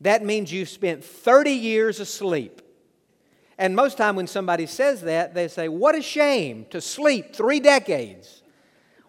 that 0.00 0.24
means 0.24 0.52
you've 0.52 0.68
spent 0.68 1.04
30 1.04 1.52
years 1.52 2.00
asleep." 2.00 2.62
And 3.58 3.76
most 3.76 3.98
time 3.98 4.16
when 4.16 4.26
somebody 4.26 4.66
says 4.66 5.02
that, 5.02 5.34
they 5.34 5.48
say, 5.48 5.68
"What 5.68 5.94
a 5.94 6.02
shame 6.02 6.66
to 6.70 6.80
sleep 6.80 7.34
three 7.34 7.60
decades." 7.60 8.42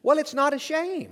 Well, 0.04 0.18
it's 0.18 0.34
not 0.34 0.54
a 0.54 0.60
shame. 0.60 1.12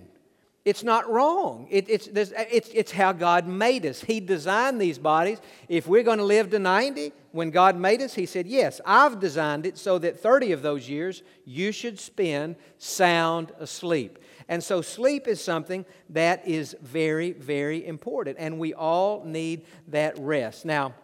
It's 0.66 0.84
not 0.84 1.10
wrong. 1.10 1.68
It, 1.70 1.90
it's, 1.90 2.08
it's, 2.08 2.70
it's 2.74 2.92
how 2.92 3.14
God 3.14 3.48
made 3.48 3.86
us. 3.86 4.02
He 4.02 4.20
designed 4.20 4.80
these 4.80 5.00
bodies. 5.00 5.40
If 5.70 5.88
we're 5.88 6.04
going 6.04 6.18
to 6.18 6.24
live 6.24 6.50
to 6.52 6.60
90, 6.60 7.14
when 7.32 7.50
God 7.50 7.78
made 7.78 8.02
us, 8.02 8.14
He 8.14 8.26
said, 8.26 8.46
Yes, 8.46 8.82
I've 8.86 9.20
designed 9.20 9.66
it 9.66 9.78
so 9.78 9.98
that 10.00 10.20
30 10.20 10.52
of 10.52 10.62
those 10.62 10.90
years 10.90 11.24
you 11.46 11.72
should 11.72 12.00
spend 12.00 12.56
sound 12.78 13.52
asleep. 13.58 14.20
And 14.50 14.64
so, 14.64 14.82
sleep 14.82 15.28
is 15.28 15.40
something 15.40 15.86
that 16.10 16.46
is 16.48 16.76
very, 16.82 17.34
very 17.34 17.86
important. 17.86 18.38
And 18.40 18.58
we 18.58 18.74
all 18.74 19.24
need 19.24 19.66
that 19.90 20.18
rest. 20.18 20.66
Now, 20.66 20.96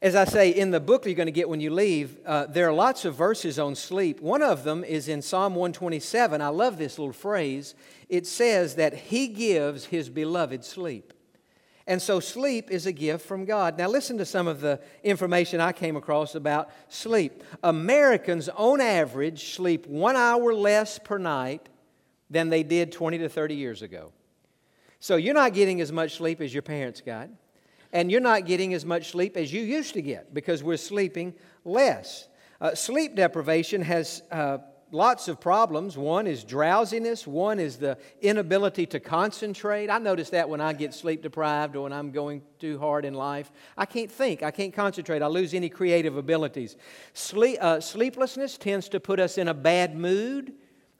as 0.00 0.14
I 0.14 0.24
say, 0.24 0.50
in 0.50 0.70
the 0.70 0.78
book 0.80 1.04
you're 1.04 1.14
going 1.14 1.26
to 1.26 1.32
get 1.32 1.48
when 1.48 1.60
you 1.60 1.70
leave, 1.70 2.16
uh, 2.24 2.46
there 2.46 2.68
are 2.68 2.72
lots 2.72 3.04
of 3.04 3.16
verses 3.16 3.58
on 3.58 3.74
sleep. 3.74 4.20
One 4.20 4.42
of 4.42 4.62
them 4.62 4.84
is 4.84 5.08
in 5.08 5.22
Psalm 5.22 5.56
127. 5.56 6.40
I 6.40 6.48
love 6.48 6.78
this 6.78 7.00
little 7.00 7.12
phrase. 7.12 7.74
It 8.08 8.28
says 8.28 8.76
that 8.76 8.94
He 8.94 9.26
gives 9.26 9.86
His 9.86 10.08
beloved 10.08 10.64
sleep. 10.64 11.12
And 11.88 12.00
so 12.00 12.20
sleep 12.20 12.70
is 12.70 12.86
a 12.86 12.92
gift 12.92 13.26
from 13.26 13.44
God. 13.44 13.76
Now, 13.76 13.88
listen 13.88 14.18
to 14.18 14.24
some 14.24 14.46
of 14.46 14.60
the 14.60 14.80
information 15.02 15.60
I 15.60 15.72
came 15.72 15.96
across 15.96 16.36
about 16.36 16.70
sleep. 16.88 17.42
Americans, 17.64 18.48
on 18.50 18.80
average, 18.80 19.52
sleep 19.54 19.88
one 19.88 20.14
hour 20.14 20.54
less 20.54 21.00
per 21.00 21.18
night 21.18 21.68
than 22.30 22.48
they 22.48 22.62
did 22.62 22.92
20 22.92 23.18
to 23.18 23.28
30 23.28 23.54
years 23.56 23.82
ago. 23.82 24.12
So 25.00 25.16
you're 25.16 25.34
not 25.34 25.54
getting 25.54 25.80
as 25.80 25.90
much 25.90 26.16
sleep 26.16 26.40
as 26.40 26.54
your 26.54 26.62
parents 26.62 27.00
got 27.00 27.28
and 27.92 28.10
you're 28.10 28.20
not 28.20 28.46
getting 28.46 28.74
as 28.74 28.84
much 28.84 29.10
sleep 29.10 29.36
as 29.36 29.52
you 29.52 29.62
used 29.62 29.94
to 29.94 30.02
get 30.02 30.32
because 30.32 30.62
we're 30.62 30.76
sleeping 30.76 31.34
less. 31.64 32.28
Uh, 32.60 32.74
sleep 32.74 33.16
deprivation 33.16 33.82
has 33.82 34.22
uh, 34.30 34.58
lots 34.92 35.28
of 35.28 35.40
problems. 35.40 35.96
One 35.96 36.26
is 36.26 36.44
drowsiness, 36.44 37.26
one 37.26 37.58
is 37.58 37.76
the 37.76 37.96
inability 38.20 38.86
to 38.86 39.00
concentrate. 39.00 39.90
I 39.90 39.98
notice 39.98 40.30
that 40.30 40.48
when 40.48 40.60
I 40.60 40.72
get 40.72 40.94
sleep 40.94 41.22
deprived 41.22 41.76
or 41.76 41.84
when 41.84 41.92
I'm 41.92 42.10
going 42.10 42.42
too 42.58 42.78
hard 42.78 43.04
in 43.04 43.14
life. 43.14 43.50
I 43.76 43.86
can't 43.86 44.10
think, 44.10 44.42
I 44.42 44.50
can't 44.50 44.74
concentrate, 44.74 45.22
I 45.22 45.26
lose 45.26 45.54
any 45.54 45.68
creative 45.68 46.16
abilities. 46.16 46.76
Sleep, 47.14 47.58
uh, 47.60 47.80
sleeplessness 47.80 48.58
tends 48.58 48.88
to 48.90 49.00
put 49.00 49.20
us 49.20 49.38
in 49.38 49.48
a 49.48 49.54
bad 49.54 49.96
mood. 49.96 50.52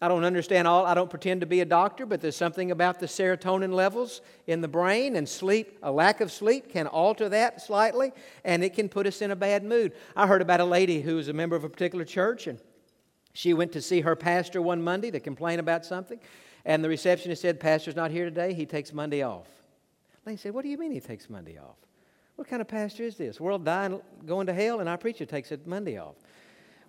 I 0.02 0.08
don't 0.08 0.24
understand 0.24 0.66
all, 0.66 0.86
I 0.86 0.94
don't 0.94 1.10
pretend 1.10 1.42
to 1.42 1.46
be 1.46 1.60
a 1.60 1.66
doctor, 1.66 2.06
but 2.06 2.22
there's 2.22 2.36
something 2.36 2.70
about 2.70 3.00
the 3.00 3.06
serotonin 3.06 3.74
levels 3.74 4.22
in 4.46 4.62
the 4.62 4.68
brain, 4.68 5.14
and 5.14 5.28
sleep, 5.28 5.78
a 5.82 5.92
lack 5.92 6.22
of 6.22 6.32
sleep 6.32 6.70
can 6.72 6.86
alter 6.86 7.28
that 7.28 7.60
slightly, 7.60 8.12
and 8.42 8.64
it 8.64 8.74
can 8.74 8.88
put 8.88 9.06
us 9.06 9.20
in 9.20 9.30
a 9.30 9.36
bad 9.36 9.62
mood. 9.62 9.92
I 10.16 10.26
heard 10.26 10.40
about 10.40 10.60
a 10.60 10.64
lady 10.64 11.02
who 11.02 11.16
was 11.16 11.28
a 11.28 11.34
member 11.34 11.54
of 11.54 11.64
a 11.64 11.68
particular 11.68 12.06
church, 12.06 12.46
and 12.46 12.58
she 13.34 13.52
went 13.52 13.72
to 13.72 13.82
see 13.82 14.00
her 14.00 14.16
pastor 14.16 14.62
one 14.62 14.82
Monday 14.82 15.10
to 15.10 15.20
complain 15.20 15.58
about 15.58 15.84
something, 15.84 16.18
and 16.64 16.82
the 16.82 16.88
receptionist 16.88 17.42
said, 17.42 17.60
Pastor's 17.60 17.96
not 17.96 18.10
here 18.10 18.24
today, 18.24 18.54
he 18.54 18.64
takes 18.64 18.94
Monday 18.94 19.22
off. 19.22 19.48
They 20.24 20.36
said, 20.36 20.54
What 20.54 20.62
do 20.62 20.70
you 20.70 20.78
mean 20.78 20.92
he 20.92 21.00
takes 21.00 21.28
Monday 21.28 21.58
off? 21.58 21.76
What 22.36 22.48
kind 22.48 22.62
of 22.62 22.68
pastor 22.68 23.02
is 23.02 23.16
this? 23.16 23.38
World 23.38 23.66
dying, 23.66 24.00
going 24.24 24.46
to 24.46 24.54
hell, 24.54 24.80
and 24.80 24.88
our 24.88 24.96
preacher 24.96 25.26
takes 25.26 25.52
a 25.52 25.58
Monday 25.66 25.98
off. 25.98 26.14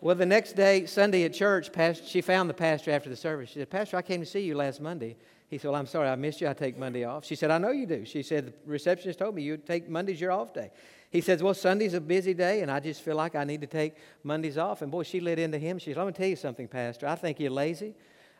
Well, 0.01 0.15
the 0.15 0.25
next 0.25 0.53
day, 0.53 0.87
Sunday 0.87 1.25
at 1.25 1.33
church, 1.33 1.71
pastor, 1.71 2.03
she 2.07 2.21
found 2.21 2.49
the 2.49 2.55
pastor 2.55 2.89
after 2.89 3.07
the 3.07 3.15
service. 3.15 3.51
She 3.51 3.59
said, 3.59 3.69
Pastor, 3.69 3.97
I 3.97 4.01
came 4.01 4.19
to 4.19 4.25
see 4.25 4.39
you 4.39 4.55
last 4.55 4.81
Monday. 4.81 5.15
He 5.47 5.59
said, 5.59 5.67
Well, 5.67 5.79
I'm 5.79 5.85
sorry, 5.85 6.09
I 6.09 6.15
missed 6.15 6.41
you. 6.41 6.49
I 6.49 6.53
take 6.53 6.75
Monday 6.75 7.03
off. 7.03 7.23
She 7.23 7.35
said, 7.35 7.51
I 7.51 7.59
know 7.59 7.69
you 7.69 7.85
do. 7.85 8.03
She 8.03 8.23
said, 8.23 8.47
The 8.47 8.53
receptionist 8.65 9.19
told 9.19 9.35
me 9.35 9.43
you 9.43 9.57
take 9.57 9.87
Monday's 9.87 10.19
your 10.19 10.31
off 10.31 10.55
day. 10.55 10.71
He 11.11 11.21
says, 11.21 11.43
Well, 11.43 11.53
Sunday's 11.53 11.93
a 11.93 12.01
busy 12.01 12.33
day, 12.33 12.61
and 12.61 12.71
I 12.71 12.79
just 12.79 13.03
feel 13.03 13.15
like 13.15 13.35
I 13.35 13.43
need 13.43 13.61
to 13.61 13.67
take 13.67 13.93
Mondays 14.23 14.57
off. 14.57 14.81
And 14.81 14.91
boy, 14.91 15.03
she 15.03 15.19
lit 15.19 15.37
into 15.37 15.59
him. 15.59 15.77
She 15.77 15.91
said, 15.91 15.97
Let 15.97 16.07
me 16.07 16.13
tell 16.13 16.27
you 16.27 16.35
something, 16.35 16.67
Pastor. 16.67 17.05
I 17.05 17.13
think 17.13 17.39
you're 17.39 17.51
lazy. 17.51 17.93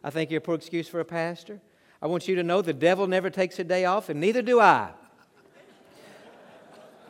I 0.03 0.10
think 0.10 0.32
you're 0.32 0.39
a 0.39 0.41
poor 0.41 0.56
excuse 0.56 0.88
for 0.88 1.00
a 1.00 1.06
pastor. 1.06 1.62
I 2.01 2.08
want 2.08 2.27
you 2.27 2.34
to 2.38 2.44
know 2.44 2.63
the 2.63 2.74
devil 2.74 3.06
never 3.06 3.30
takes 3.30 3.60
a 3.60 3.63
day 3.63 3.86
off, 3.86 4.10
and 4.10 4.20
neither 4.20 4.41
do 4.41 4.60
I. 4.60 4.89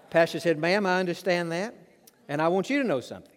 Pastor 0.10 0.42
said, 0.42 0.60
Ma'am, 0.60 0.86
I 0.86 1.00
understand 1.00 1.54
that, 1.54 1.74
and 2.28 2.42
I 2.42 2.50
want 2.50 2.70
you 2.70 2.82
to 2.82 2.88
know 2.88 3.00
something. 3.00 3.31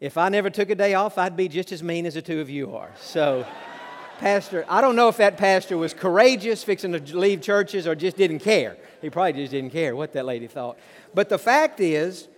If 0.00 0.16
I 0.16 0.28
never 0.28 0.48
took 0.48 0.70
a 0.70 0.76
day 0.76 0.94
off, 0.94 1.18
I'd 1.18 1.36
be 1.36 1.48
just 1.48 1.72
as 1.72 1.82
mean 1.82 2.06
as 2.06 2.14
the 2.14 2.22
two 2.22 2.40
of 2.40 2.48
you 2.48 2.76
are. 2.76 2.92
So, 3.00 3.44
Pastor, 4.20 4.64
I 4.68 4.80
don't 4.80 4.94
know 4.94 5.08
if 5.08 5.16
that 5.16 5.36
pastor 5.36 5.76
was 5.76 5.92
courageous, 5.92 6.62
fixing 6.62 6.92
to 6.92 7.18
leave 7.18 7.40
churches, 7.40 7.84
or 7.84 7.96
just 7.96 8.16
didn't 8.16 8.38
care. 8.38 8.76
He 9.02 9.10
probably 9.10 9.32
just 9.32 9.50
didn't 9.50 9.70
care 9.70 9.96
what 9.96 10.12
that 10.12 10.24
lady 10.24 10.46
thought. 10.46 10.78
But 11.14 11.28
the 11.28 11.38
fact 11.38 11.80
is, 11.80 12.28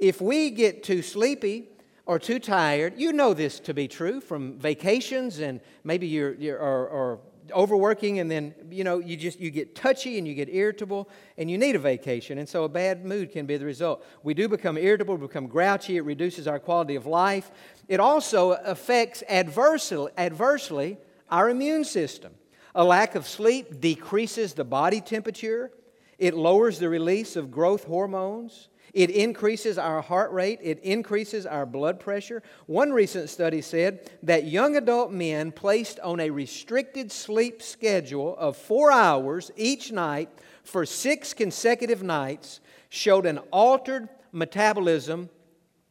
if 0.00 0.20
we 0.20 0.50
get 0.50 0.82
too 0.82 1.02
sleepy 1.02 1.68
or 2.04 2.18
too 2.18 2.40
tired, 2.40 2.94
you 2.96 3.12
know 3.12 3.32
this 3.32 3.60
to 3.60 3.74
be 3.74 3.86
true 3.86 4.20
from 4.20 4.58
vacations 4.58 5.38
and 5.38 5.60
maybe 5.84 6.08
you're, 6.08 6.34
you're 6.34 6.58
or, 6.58 6.88
or 6.88 7.18
overworking 7.52 8.20
and 8.20 8.30
then 8.30 8.54
you 8.70 8.84
know 8.84 8.98
you 8.98 9.16
just 9.16 9.38
you 9.38 9.50
get 9.50 9.74
touchy 9.74 10.18
and 10.18 10.26
you 10.26 10.34
get 10.34 10.48
irritable 10.48 11.08
and 11.36 11.50
you 11.50 11.58
need 11.58 11.76
a 11.76 11.78
vacation 11.78 12.38
and 12.38 12.48
so 12.48 12.64
a 12.64 12.68
bad 12.68 13.04
mood 13.04 13.32
can 13.32 13.46
be 13.46 13.56
the 13.56 13.64
result. 13.64 14.04
We 14.22 14.34
do 14.34 14.48
become 14.48 14.78
irritable 14.78 15.18
become 15.18 15.46
grouchy 15.46 15.96
it 15.96 16.04
reduces 16.04 16.46
our 16.46 16.58
quality 16.58 16.94
of 16.94 17.06
life. 17.06 17.50
It 17.88 18.00
also 18.00 18.52
affects 18.52 19.22
adversely, 19.28 20.10
adversely 20.16 20.98
our 21.30 21.50
immune 21.50 21.84
system. 21.84 22.32
A 22.74 22.84
lack 22.84 23.14
of 23.14 23.28
sleep 23.28 23.80
decreases 23.80 24.54
the 24.54 24.64
body 24.64 25.00
temperature. 25.00 25.70
It 26.18 26.34
lowers 26.34 26.78
the 26.78 26.88
release 26.88 27.36
of 27.36 27.50
growth 27.50 27.84
hormones 27.84 28.68
it 28.92 29.10
increases 29.10 29.78
our 29.78 30.00
heart 30.00 30.30
rate, 30.32 30.60
it 30.62 30.78
increases 30.80 31.46
our 31.46 31.66
blood 31.66 31.98
pressure. 31.98 32.42
One 32.66 32.92
recent 32.92 33.28
study 33.28 33.60
said 33.60 34.10
that 34.22 34.44
young 34.44 34.76
adult 34.76 35.10
men 35.10 35.50
placed 35.50 35.98
on 36.00 36.20
a 36.20 36.30
restricted 36.30 37.10
sleep 37.10 37.62
schedule 37.62 38.36
of 38.36 38.56
four 38.56 38.92
hours 38.92 39.50
each 39.56 39.90
night 39.90 40.28
for 40.62 40.86
six 40.86 41.34
consecutive 41.34 42.02
nights 42.02 42.60
showed 42.88 43.26
an 43.26 43.38
altered 43.50 44.08
metabolism 44.32 45.28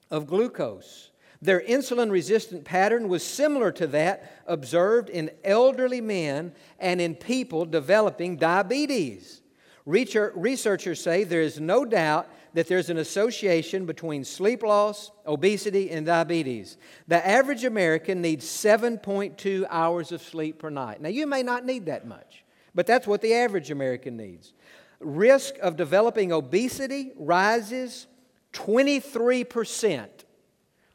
of 0.10 0.28
glucose. 0.28 1.10
Their 1.42 1.60
insulin 1.60 2.10
resistant 2.10 2.64
pattern 2.64 3.10
was 3.10 3.22
similar 3.22 3.72
to 3.74 3.88
that 3.88 4.44
observed 4.48 5.10
in 5.10 5.30
elderly 5.44 6.00
men 6.00 6.54
and 6.80 7.02
in 7.02 7.16
people 7.16 7.66
developing 7.66 8.38
diabetes. 8.38 9.42
Researchers 9.86 11.02
say 11.02 11.26
there 11.26 11.42
is 11.42 11.60
no 11.60 11.84
doubt 11.84 12.30
that 12.54 12.68
there's 12.68 12.90
an 12.90 12.98
association 12.98 13.86
between 13.86 14.24
sleep 14.24 14.64
loss, 14.64 15.12
obesity, 15.26 15.90
and 15.90 16.06
diabetes. 16.06 16.78
The 17.08 17.26
average 17.28 17.64
American 17.64 18.22
needs 18.22 18.46
7.2 18.46 19.66
hours 19.70 20.12
of 20.12 20.22
sleep 20.22 20.60
per 20.60 20.70
night. 20.70 21.02
Now, 21.02 21.10
you 21.10 21.26
may 21.26 21.44
not 21.44 21.66
need 21.66 21.88
that 21.88 22.08
much, 22.08 22.44
but 22.76 22.86
that's 22.86 23.08
what 23.08 23.22
the 23.22 23.34
average 23.34 23.72
American 23.72 24.18
needs. 24.18 24.54
Risk 25.00 25.56
of 25.62 25.76
developing 25.76 26.32
obesity 26.32 27.12
rises 27.18 28.08
23% 28.54 30.08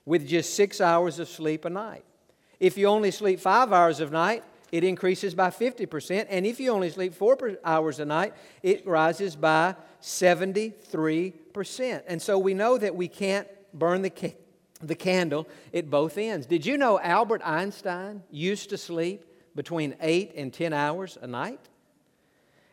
with 0.07 0.27
just 0.27 0.55
six 0.55 0.81
hours 0.81 1.19
of 1.19 1.29
sleep 1.29 1.65
a 1.65 1.71
night. 1.71 2.05
If 2.61 2.79
you 2.79 2.87
only 2.87 3.11
sleep 3.11 3.41
five 3.41 3.73
hours 3.73 4.01
a 4.01 4.07
night, 4.07 4.43
it 4.71 4.85
increases 4.85 5.35
by 5.35 5.51
50%. 5.51 6.27
And 6.29 6.47
if 6.47 6.61
you 6.61 6.71
only 6.71 6.91
sleep 6.91 7.15
four 7.15 7.37
hours 7.65 8.01
a 8.01 8.05
night, 8.05 8.35
it 8.63 8.87
rises 8.87 9.37
by 9.37 9.75
73%. 10.03 11.33
And 11.65 12.21
so 12.21 12.39
we 12.39 12.55
know 12.55 12.79
that 12.79 12.95
we 12.95 13.09
can't 13.09 13.49
burn 13.73 14.03
the, 14.03 14.11
ca- 14.11 14.37
the 14.81 14.95
candle 14.95 15.49
at 15.73 15.91
both 15.91 16.19
ends. 16.19 16.47
Did 16.47 16.67
you 16.67 16.79
know 16.79 17.01
Albert 17.01 17.43
Einstein 17.45 18.23
used 18.31 18.71
to 18.71 18.79
sleep 18.79 19.25
between 19.55 19.97
8 20.01 20.33
and 20.37 20.53
10 20.53 20.73
hours 20.73 21.19
a 21.21 21.27
night? 21.27 21.61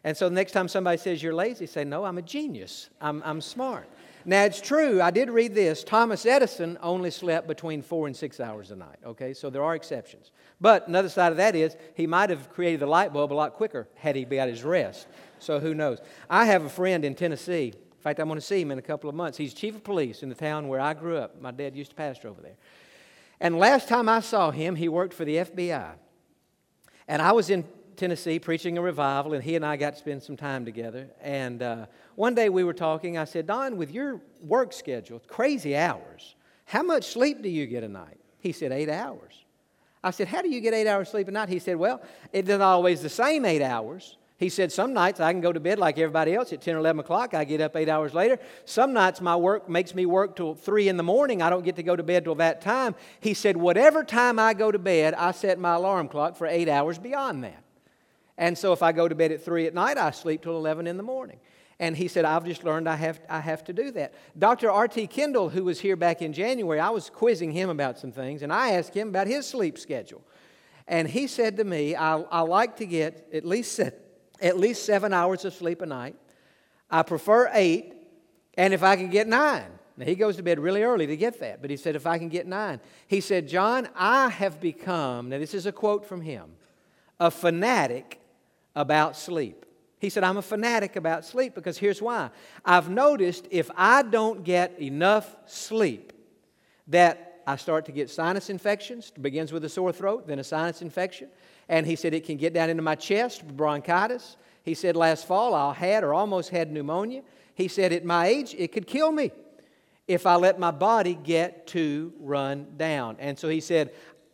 And 0.03 0.15
so 0.15 0.29
the 0.29 0.35
next 0.35 0.51
time 0.51 0.67
somebody 0.67 0.97
says 0.97 1.23
you're 1.23 1.33
lazy, 1.33 1.65
say, 1.65 1.83
No, 1.83 2.05
I'm 2.05 2.19
a 2.19 2.21
genius. 2.21 2.89
I'm, 3.01 3.23
I'm 3.25 3.41
smart. 3.41 3.89
Now, 4.27 4.43
it's 4.43 4.59
true, 4.59 5.01
I 5.01 5.11
did 5.11 5.29
read 5.29 5.53
this. 5.53 5.83
Thomas 5.83 6.25
Edison 6.25 6.79
only 6.81 7.11
slept 7.11 7.47
between 7.47 7.83
four 7.83 8.07
and 8.07 8.17
six 8.17 8.39
hours 8.39 8.71
a 8.71 8.75
night, 8.75 8.97
okay? 9.05 9.35
So 9.35 9.51
there 9.51 9.63
are 9.63 9.75
exceptions. 9.75 10.31
But 10.59 10.87
another 10.87 11.09
side 11.09 11.31
of 11.31 11.37
that 11.37 11.55
is 11.55 11.77
he 11.93 12.07
might 12.07 12.31
have 12.31 12.49
created 12.49 12.79
the 12.79 12.87
light 12.87 13.13
bulb 13.13 13.31
a 13.31 13.35
lot 13.35 13.53
quicker 13.53 13.87
had 13.93 14.15
he 14.15 14.25
been 14.25 14.39
at 14.39 14.49
his 14.49 14.63
rest. 14.63 15.05
So 15.37 15.59
who 15.59 15.75
knows? 15.75 15.99
I 16.27 16.45
have 16.45 16.65
a 16.65 16.69
friend 16.69 17.05
in 17.05 17.13
Tennessee. 17.13 17.73
Fact, 18.05 18.19
I'm 18.19 18.27
going 18.27 18.39
to 18.39 18.45
see 18.45 18.61
him 18.61 18.69
in 18.69 18.77
a 18.77 18.83
couple 18.83 19.09
of 19.09 19.15
months. 19.15 19.35
He's 19.35 19.51
chief 19.51 19.73
of 19.73 19.83
police 19.83 20.21
in 20.21 20.29
the 20.29 20.35
town 20.35 20.67
where 20.67 20.79
I 20.79 20.93
grew 20.93 21.17
up. 21.17 21.41
My 21.41 21.49
dad 21.49 21.75
used 21.75 21.89
to 21.89 21.95
pastor 21.95 22.27
over 22.27 22.39
there. 22.39 22.53
And 23.39 23.57
last 23.57 23.89
time 23.89 24.07
I 24.07 24.19
saw 24.19 24.51
him, 24.51 24.75
he 24.75 24.87
worked 24.87 25.11
for 25.11 25.25
the 25.25 25.37
FBI. 25.37 25.93
And 27.07 27.19
I 27.19 27.31
was 27.31 27.49
in 27.49 27.65
Tennessee 27.95 28.37
preaching 28.37 28.77
a 28.77 28.81
revival, 28.83 29.33
and 29.33 29.43
he 29.43 29.55
and 29.55 29.65
I 29.65 29.75
got 29.75 29.93
to 29.93 29.99
spend 29.99 30.21
some 30.21 30.37
time 30.37 30.65
together. 30.65 31.07
And 31.19 31.63
uh, 31.63 31.87
one 32.13 32.35
day 32.35 32.49
we 32.49 32.63
were 32.63 32.75
talking. 32.75 33.17
I 33.17 33.25
said, 33.25 33.47
Don, 33.47 33.75
with 33.75 33.89
your 33.89 34.21
work 34.39 34.71
schedule, 34.71 35.19
crazy 35.25 35.75
hours, 35.75 36.35
how 36.65 36.83
much 36.83 37.05
sleep 37.05 37.41
do 37.41 37.49
you 37.49 37.65
get 37.65 37.83
a 37.83 37.89
night? 37.89 38.19
He 38.37 38.51
said, 38.51 38.71
eight 38.71 38.89
hours. 38.89 39.33
I 40.03 40.11
said, 40.11 40.27
How 40.27 40.43
do 40.43 40.49
you 40.49 40.61
get 40.61 40.75
eight 40.75 40.87
hours 40.87 41.09
sleep 41.09 41.27
a 41.27 41.31
night? 41.31 41.49
He 41.49 41.57
said, 41.57 41.77
Well, 41.77 42.03
it's 42.31 42.47
not 42.47 42.61
always 42.61 43.01
the 43.01 43.09
same 43.09 43.45
eight 43.45 43.63
hours. 43.63 44.15
He 44.37 44.49
said, 44.49 44.71
Some 44.71 44.93
nights 44.93 45.19
I 45.19 45.31
can 45.31 45.41
go 45.41 45.53
to 45.53 45.59
bed 45.59 45.79
like 45.79 45.97
everybody 45.97 46.33
else 46.33 46.51
at 46.51 46.61
10 46.61 46.75
or 46.75 46.79
11 46.79 46.99
o'clock. 46.99 47.33
I 47.33 47.45
get 47.45 47.61
up 47.61 47.75
eight 47.75 47.87
hours 47.87 48.13
later. 48.13 48.37
Some 48.65 48.91
nights 48.91 49.21
my 49.21 49.35
work 49.35 49.69
makes 49.69 49.95
me 49.95 50.05
work 50.05 50.35
till 50.35 50.55
3 50.55 50.89
in 50.89 50.97
the 50.97 51.03
morning. 51.03 51.41
I 51.41 51.49
don't 51.49 51.63
get 51.63 51.77
to 51.77 51.83
go 51.83 51.95
to 51.95 52.03
bed 52.03 52.25
till 52.25 52.35
that 52.35 52.61
time. 52.61 52.95
He 53.21 53.33
said, 53.33 53.55
Whatever 53.55 54.03
time 54.03 54.37
I 54.37 54.53
go 54.53 54.71
to 54.71 54.79
bed, 54.79 55.13
I 55.13 55.31
set 55.31 55.57
my 55.57 55.75
alarm 55.75 56.09
clock 56.09 56.35
for 56.35 56.47
eight 56.47 56.67
hours 56.67 56.99
beyond 56.99 57.43
that. 57.45 57.63
And 58.37 58.57
so 58.57 58.73
if 58.73 58.83
I 58.83 58.91
go 58.91 59.07
to 59.07 59.15
bed 59.15 59.31
at 59.31 59.43
3 59.43 59.67
at 59.67 59.73
night, 59.73 59.97
I 59.97 60.11
sleep 60.11 60.41
till 60.41 60.57
11 60.57 60.87
in 60.87 60.97
the 60.97 61.03
morning. 61.03 61.39
And 61.79 61.95
he 61.95 62.07
said, 62.09 62.25
I've 62.25 62.45
just 62.45 62.63
learned 62.63 62.87
I 62.87 62.95
have, 62.95 63.19
I 63.29 63.39
have 63.39 63.63
to 63.65 63.73
do 63.73 63.91
that. 63.91 64.13
Dr. 64.37 64.71
R.T. 64.71 65.07
Kendall, 65.07 65.49
who 65.49 65.63
was 65.63 65.79
here 65.79 65.95
back 65.95 66.21
in 66.21 66.33
January, 66.33 66.79
I 66.79 66.89
was 66.89 67.09
quizzing 67.09 67.51
him 67.51 67.69
about 67.69 67.99
some 67.99 68.13
things, 68.13 68.43
and 68.43 68.51
I 68.51 68.71
asked 68.71 68.93
him 68.93 69.09
about 69.09 69.27
his 69.27 69.45
sleep 69.45 69.77
schedule. 69.77 70.23
And 70.87 71.07
he 71.07 71.27
said 71.27 71.57
to 71.57 71.63
me, 71.63 71.95
I, 71.95 72.17
I 72.17 72.41
like 72.41 72.77
to 72.77 72.85
get 72.85 73.27
at 73.33 73.43
least, 73.43 73.79
at 74.41 74.57
least 74.57 74.85
seven 74.85 75.13
hours 75.13 75.45
of 75.45 75.53
sleep 75.53 75.81
a 75.81 75.85
night. 75.85 76.15
I 76.89 77.03
prefer 77.03 77.49
eight, 77.53 77.93
and 78.55 78.73
if 78.73 78.83
I 78.83 78.95
can 78.95 79.09
get 79.09 79.27
nine. 79.27 79.71
Now, 79.97 80.05
he 80.05 80.15
goes 80.15 80.35
to 80.35 80.43
bed 80.43 80.59
really 80.59 80.83
early 80.83 81.07
to 81.07 81.15
get 81.15 81.39
that, 81.39 81.61
but 81.61 81.69
he 81.69 81.77
said, 81.77 81.95
if 81.95 82.05
I 82.05 82.17
can 82.17 82.27
get 82.27 82.45
nine. 82.45 82.81
He 83.07 83.21
said, 83.21 83.47
Jon, 83.47 83.87
I 83.95 84.29
have 84.29 84.59
become, 84.59 85.29
now 85.29 85.37
this 85.37 85.53
is 85.53 85.65
a 85.65 85.71
quote 85.71 86.05
from 86.05 86.21
him, 86.21 86.51
a 87.19 87.31
fanatic 87.31 88.19
about 88.75 89.15
sleep. 89.15 89.65
He 89.99 90.09
said, 90.09 90.25
I'm 90.25 90.37
a 90.37 90.41
fanatic 90.41 90.97
about 90.97 91.23
sleep 91.23 91.55
because 91.55 91.77
here's 91.77 92.01
why. 92.01 92.29
I've 92.65 92.89
noticed 92.89 93.47
if 93.51 93.71
I 93.75 94.03
don't 94.03 94.43
get 94.43 94.79
enough 94.81 95.33
sleep, 95.45 96.11
that 96.87 97.34
I 97.47 97.55
start 97.57 97.85
to 97.85 97.91
get 97.91 98.09
sinus 98.09 98.49
infections. 98.49 99.11
It 99.15 99.21
begins 99.21 99.51
with 99.51 99.63
a 99.65 99.69
sore 99.69 99.91
throat, 99.91 100.27
then 100.27 100.39
a 100.39 100.43
sinus 100.43 100.81
infection. 100.81 101.29
And 101.69 101.85
he 101.85 101.95
said 101.95 102.13
it 102.13 102.25
can 102.25 102.37
get 102.37 102.53
down 102.53 102.69
into 102.69 102.83
my 102.83 102.95
chest, 102.95 103.45
bronchitis. 103.47 104.37
He 104.63 104.73
said 104.73 104.95
last 104.95 105.27
fall 105.27 105.53
I 105.53 105.73
had 105.73 106.03
or 106.03 106.13
almost 106.13 106.49
had 106.49 106.71
pneumonia. 106.71 107.21
He 107.53 107.67
said 107.67 107.93
at 107.93 108.03
my 108.03 108.27
age 108.27 108.55
it 108.57 108.71
could 108.71 108.87
kill 108.87 109.11
me 109.11 109.31
if 110.07 110.25
I 110.25 110.35
let 110.35 110.59
my 110.59 110.71
body 110.71 111.15
get 111.15 111.67
to 111.67 112.13
run 112.19 112.67
down. 112.77 113.17
And 113.19 113.37
so 113.37 113.49
he 113.49 113.59
said, 113.59 113.93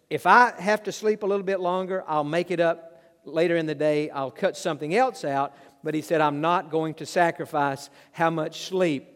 if 0.10 0.26
I 0.26 0.54
have 0.60 0.84
to 0.84 0.92
sleep 0.92 1.24
a 1.24 1.26
little 1.26 1.46
bit 1.46 1.60
longer, 1.60 2.04
I'll 2.08 2.26
make 2.26 2.52
it 2.52 2.60
up 2.60 3.02
later 3.24 3.56
in 3.56 3.66
the 3.66 3.76
day, 3.76 4.10
I'll 4.10 4.32
cut 4.32 4.58
something 4.58 4.96
else 4.96 5.24
out. 5.24 5.56
But 5.84 5.94
he 5.94 6.02
said, 6.02 6.22
I'm 6.22 6.42
not 6.42 6.70
going 6.70 6.96
to 6.96 7.06
sacrifice 7.06 7.90
how 8.12 8.30
much 8.30 8.66
sleep 8.66 9.08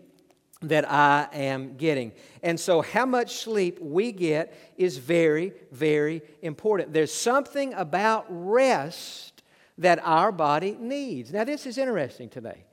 that 0.69 0.89
I 0.89 1.28
am 1.34 1.78
getting. 1.78 2.12
And 2.43 2.60
so, 2.60 2.82
how 2.82 3.06
much 3.06 3.38
sleep 3.38 3.80
we 3.80 4.12
get 4.12 4.58
is 4.78 4.97
very, 4.97 5.54
very 5.71 6.21
important. 6.41 6.93
There's 6.93 7.13
something 7.13 7.73
about 7.73 8.25
rest 8.30 9.43
that 9.78 9.99
our 10.04 10.32
body 10.32 10.78
needs. 10.80 11.32
Now, 11.34 11.43
this 11.43 11.65
is 11.65 11.78
interesting 11.78 12.30
today. 12.30 12.63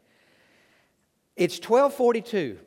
It's 1.37 1.57
1242, 1.57 2.59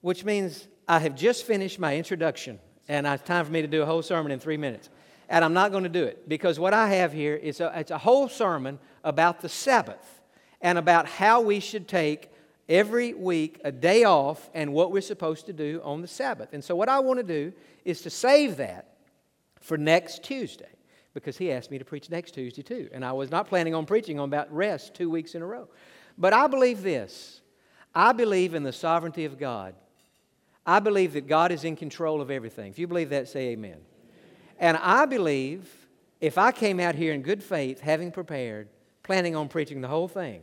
which 0.00 0.24
means 0.24 0.66
I 0.88 0.98
have 1.00 1.14
just 1.14 1.44
finished 1.44 1.78
my 1.78 1.96
introduction, 1.96 2.58
and 2.88 3.06
it's 3.06 3.22
time 3.22 3.44
for 3.44 3.52
me 3.52 3.62
to 3.62 3.68
do 3.68 3.82
a 3.82 3.86
whole 3.86 4.02
sermon 4.02 4.32
in 4.32 4.38
three 4.38 4.56
minutes 4.56 4.88
and 5.28 5.44
I'm 5.44 5.52
not 5.52 5.72
going 5.72 5.84
to 5.84 5.88
do 5.90 6.04
it 6.04 6.28
because 6.28 6.58
what 6.58 6.72
I 6.72 6.88
have 6.94 7.12
here 7.12 7.34
is 7.34 7.60
a, 7.60 7.72
it's 7.78 7.90
a 7.90 7.98
whole 7.98 8.28
sermon 8.28 8.78
about 9.02 9.40
the 9.40 9.48
Sabbath 9.48 10.20
and 10.60 10.78
about 10.78 11.06
how 11.06 11.40
we 11.40 11.60
should 11.60 11.88
take 11.88 12.30
every 12.68 13.14
week 13.14 13.60
a 13.64 13.72
day 13.72 14.04
off 14.04 14.50
and 14.54 14.72
what 14.72 14.90
we're 14.90 15.00
supposed 15.00 15.46
to 15.46 15.52
do 15.52 15.80
on 15.84 16.02
the 16.02 16.08
Sabbath. 16.08 16.52
And 16.52 16.62
so, 16.62 16.74
what 16.74 16.88
I 16.88 16.98
want 17.00 17.18
to 17.18 17.24
do 17.24 17.52
is 17.84 18.02
to 18.02 18.10
save 18.10 18.56
that 18.58 18.96
for 19.60 19.76
next 19.76 20.22
Tuesday 20.22 20.68
because 21.14 21.38
he 21.38 21.50
asked 21.50 21.70
me 21.70 21.78
to 21.78 21.84
preach 21.84 22.10
next 22.10 22.32
Tuesday 22.32 22.62
too. 22.62 22.88
And 22.92 23.04
I 23.04 23.12
was 23.12 23.30
not 23.30 23.48
planning 23.48 23.74
on 23.74 23.86
preaching 23.86 24.20
on 24.20 24.28
about 24.28 24.52
rest 24.52 24.94
two 24.94 25.08
weeks 25.08 25.34
in 25.34 25.42
a 25.42 25.46
row. 25.46 25.68
But 26.18 26.32
I 26.32 26.46
believe 26.46 26.82
this 26.82 27.40
I 27.94 28.12
believe 28.12 28.54
in 28.54 28.62
the 28.62 28.72
sovereignty 28.72 29.24
of 29.24 29.38
God. 29.38 29.74
I 30.66 30.80
believe 30.80 31.12
that 31.12 31.28
God 31.28 31.52
is 31.52 31.64
in 31.64 31.76
control 31.76 32.20
of 32.20 32.30
everything. 32.30 32.70
If 32.70 32.78
you 32.78 32.86
believe 32.86 33.10
that, 33.10 33.28
say 33.28 33.48
amen. 33.48 33.78
And 34.58 34.76
I 34.76 35.06
believe 35.06 35.86
if 36.20 36.38
I 36.38 36.50
came 36.50 36.80
out 36.80 36.94
here 36.94 37.12
in 37.12 37.22
good 37.22 37.42
faith, 37.42 37.80
having 37.80 38.10
prepared, 38.10 38.68
planning 39.02 39.36
on 39.36 39.48
preaching 39.48 39.80
the 39.80 39.88
whole 39.88 40.08
thing 40.08 40.42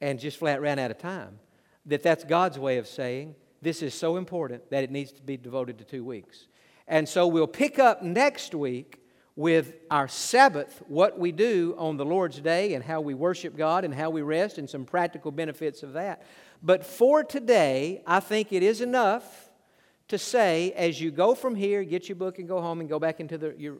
and 0.00 0.18
just 0.18 0.38
flat 0.38 0.60
ran 0.62 0.78
out 0.78 0.90
of 0.90 0.98
time, 0.98 1.38
that 1.86 2.02
that's 2.02 2.24
God's 2.24 2.58
way 2.58 2.78
of 2.78 2.86
saying 2.86 3.34
this 3.62 3.82
is 3.82 3.94
so 3.94 4.16
important 4.16 4.70
that 4.70 4.84
it 4.84 4.90
needs 4.90 5.12
to 5.12 5.22
be 5.22 5.36
devoted 5.36 5.78
to 5.78 5.84
two 5.84 6.04
weeks. 6.04 6.46
And 6.88 7.08
so 7.08 7.26
we'll 7.26 7.46
pick 7.46 7.78
up 7.78 8.02
next 8.02 8.54
week 8.54 9.00
with 9.36 9.74
our 9.90 10.08
Sabbath, 10.08 10.82
what 10.86 11.18
we 11.18 11.32
do 11.32 11.74
on 11.78 11.96
the 11.96 12.04
Lord's 12.04 12.40
Day 12.40 12.74
and 12.74 12.84
how 12.84 13.00
we 13.00 13.14
worship 13.14 13.56
God 13.56 13.84
and 13.84 13.94
how 13.94 14.10
we 14.10 14.22
rest 14.22 14.58
and 14.58 14.68
some 14.68 14.84
practical 14.84 15.30
benefits 15.30 15.82
of 15.82 15.92
that. 15.92 16.22
But 16.62 16.84
for 16.84 17.22
today, 17.22 18.02
I 18.06 18.20
think 18.20 18.52
it 18.52 18.62
is 18.62 18.80
enough 18.80 19.50
to 20.08 20.18
say 20.18 20.72
as 20.72 21.00
you 21.00 21.10
go 21.10 21.34
from 21.34 21.54
here, 21.54 21.84
get 21.84 22.08
your 22.08 22.16
book 22.16 22.38
and 22.38 22.48
go 22.48 22.60
home 22.60 22.80
and 22.80 22.88
go 22.88 22.98
back 22.98 23.20
into 23.20 23.38
the, 23.38 23.54
your 23.56 23.76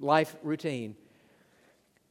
life 0.00 0.36
routine, 0.42 0.94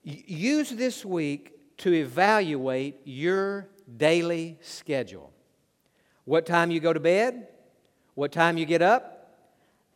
use 0.03 0.69
this 0.69 1.05
week 1.05 1.53
to 1.77 1.93
evaluate 1.93 2.99
your 3.05 3.69
daily 3.95 4.57
schedule. 4.61 5.31
What 6.25 6.45
time 6.45 6.71
you 6.71 6.79
go 6.79 6.91
to 6.91 6.99
bed, 6.99 7.47
what 8.15 8.31
time 8.31 8.57
you 8.57 8.65
get 8.65 8.81
up, 8.81 9.17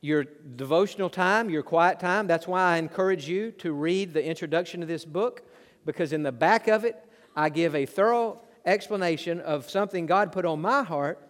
your 0.02 0.26
devotional 0.56 1.10
time, 1.10 1.50
your 1.50 1.62
quiet 1.62 2.00
time. 2.00 2.26
That's 2.26 2.48
why 2.48 2.74
I 2.74 2.78
encourage 2.78 3.28
you 3.28 3.52
to 3.54 3.72
read 3.72 4.14
the 4.14 4.24
introduction 4.24 4.80
to 4.82 4.88
this 4.88 5.06
book 5.06 5.44
because 5.86 6.12
in 6.14 6.24
the 6.24 6.32
back 6.32 6.68
of 6.68 6.86
it, 6.86 6.96
I 7.36 7.50
give 7.50 7.76
a 7.76 7.86
thorough 7.86 8.42
explanation 8.66 9.40
of 9.40 9.70
something 9.70 10.06
God 10.06 10.32
put 10.32 10.46
on 10.46 10.62
my 10.62 10.84
heart 10.84 11.28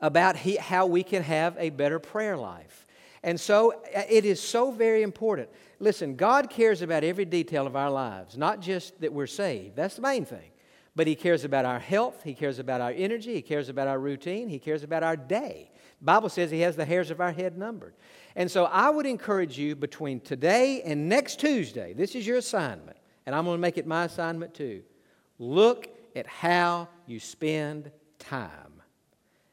about 0.00 0.36
he, 0.36 0.56
how 0.56 0.86
we 0.86 1.02
can 1.02 1.22
have 1.22 1.56
a 1.58 1.70
better 1.70 1.98
prayer 1.98 2.36
life. 2.36 2.86
And 3.22 3.38
so 3.38 3.72
uh, 3.72 4.02
it 4.08 4.24
is 4.24 4.40
so 4.40 4.70
very 4.70 5.02
important. 5.02 5.48
Listen, 5.78 6.16
God 6.16 6.50
cares 6.50 6.82
about 6.82 7.04
every 7.04 7.24
detail 7.24 7.66
of 7.66 7.76
our 7.76 7.90
lives, 7.90 8.36
not 8.36 8.60
just 8.60 9.00
that 9.00 9.12
we're 9.12 9.26
saved. 9.26 9.76
That's 9.76 9.96
the 9.96 10.02
main 10.02 10.24
thing. 10.24 10.50
But 11.00 11.06
He 11.06 11.14
cares 11.14 11.44
about 11.44 11.64
our 11.64 11.78
health, 11.78 12.24
He 12.24 12.34
cares 12.34 12.58
about 12.58 12.82
our 12.82 12.90
energy, 12.90 13.32
He 13.32 13.40
cares 13.40 13.70
about 13.70 13.88
our 13.88 13.98
routine, 13.98 14.50
He 14.50 14.58
cares 14.58 14.82
about 14.82 15.02
our 15.02 15.16
day. 15.16 15.70
Bible 16.02 16.28
says 16.28 16.50
He 16.50 16.60
has 16.60 16.76
the 16.76 16.84
hairs 16.84 17.10
of 17.10 17.22
our 17.22 17.32
head 17.32 17.56
numbered. 17.56 17.94
And 18.36 18.50
so 18.50 18.66
I 18.66 18.90
would 18.90 19.06
encourage 19.06 19.56
you 19.56 19.74
between 19.74 20.20
today 20.20 20.82
and 20.82 21.08
next 21.08 21.40
Tuesday, 21.40 21.94
this 21.94 22.14
is 22.14 22.26
your 22.26 22.36
assignment, 22.36 22.98
and 23.24 23.34
I'm 23.34 23.46
going 23.46 23.56
to 23.56 23.62
make 23.62 23.78
it 23.78 23.86
my 23.86 24.04
assignment 24.04 24.52
too. 24.52 24.82
Look 25.38 25.88
at 26.14 26.26
how 26.26 26.90
you 27.06 27.18
spend 27.18 27.90
time 28.18 28.82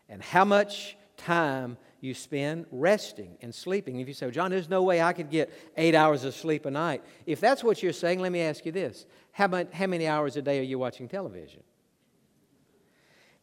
and 0.10 0.22
how 0.22 0.44
much 0.44 0.98
time 1.16 1.78
you 2.00 2.14
spend 2.14 2.66
resting 2.72 3.38
and 3.42 3.54
sleeping. 3.54 4.00
If 4.00 4.08
you 4.08 4.14
say, 4.14 4.30
Jon, 4.30 4.52
there's 4.52 4.70
no 4.70 4.84
way 4.84 5.02
I 5.02 5.14
could 5.14 5.30
get 5.30 5.52
eight 5.76 5.96
hours 5.96 6.24
of 6.24 6.36
sleep 6.36 6.66
a 6.66 6.72
night. 6.72 7.04
If 7.26 7.40
that's 7.40 7.64
what 7.64 7.82
you're 7.82 7.94
saying, 7.94 8.20
let 8.20 8.32
me 8.32 8.42
ask 8.42 8.66
you 8.66 8.72
this 8.72 9.06
how, 9.32 9.50
how 9.72 9.88
many 9.88 10.08
hours 10.08 10.36
a 10.38 10.42
day 10.42 10.60
are 10.60 10.64
you 10.64 10.80
watching 10.80 11.08
television? 11.08 11.64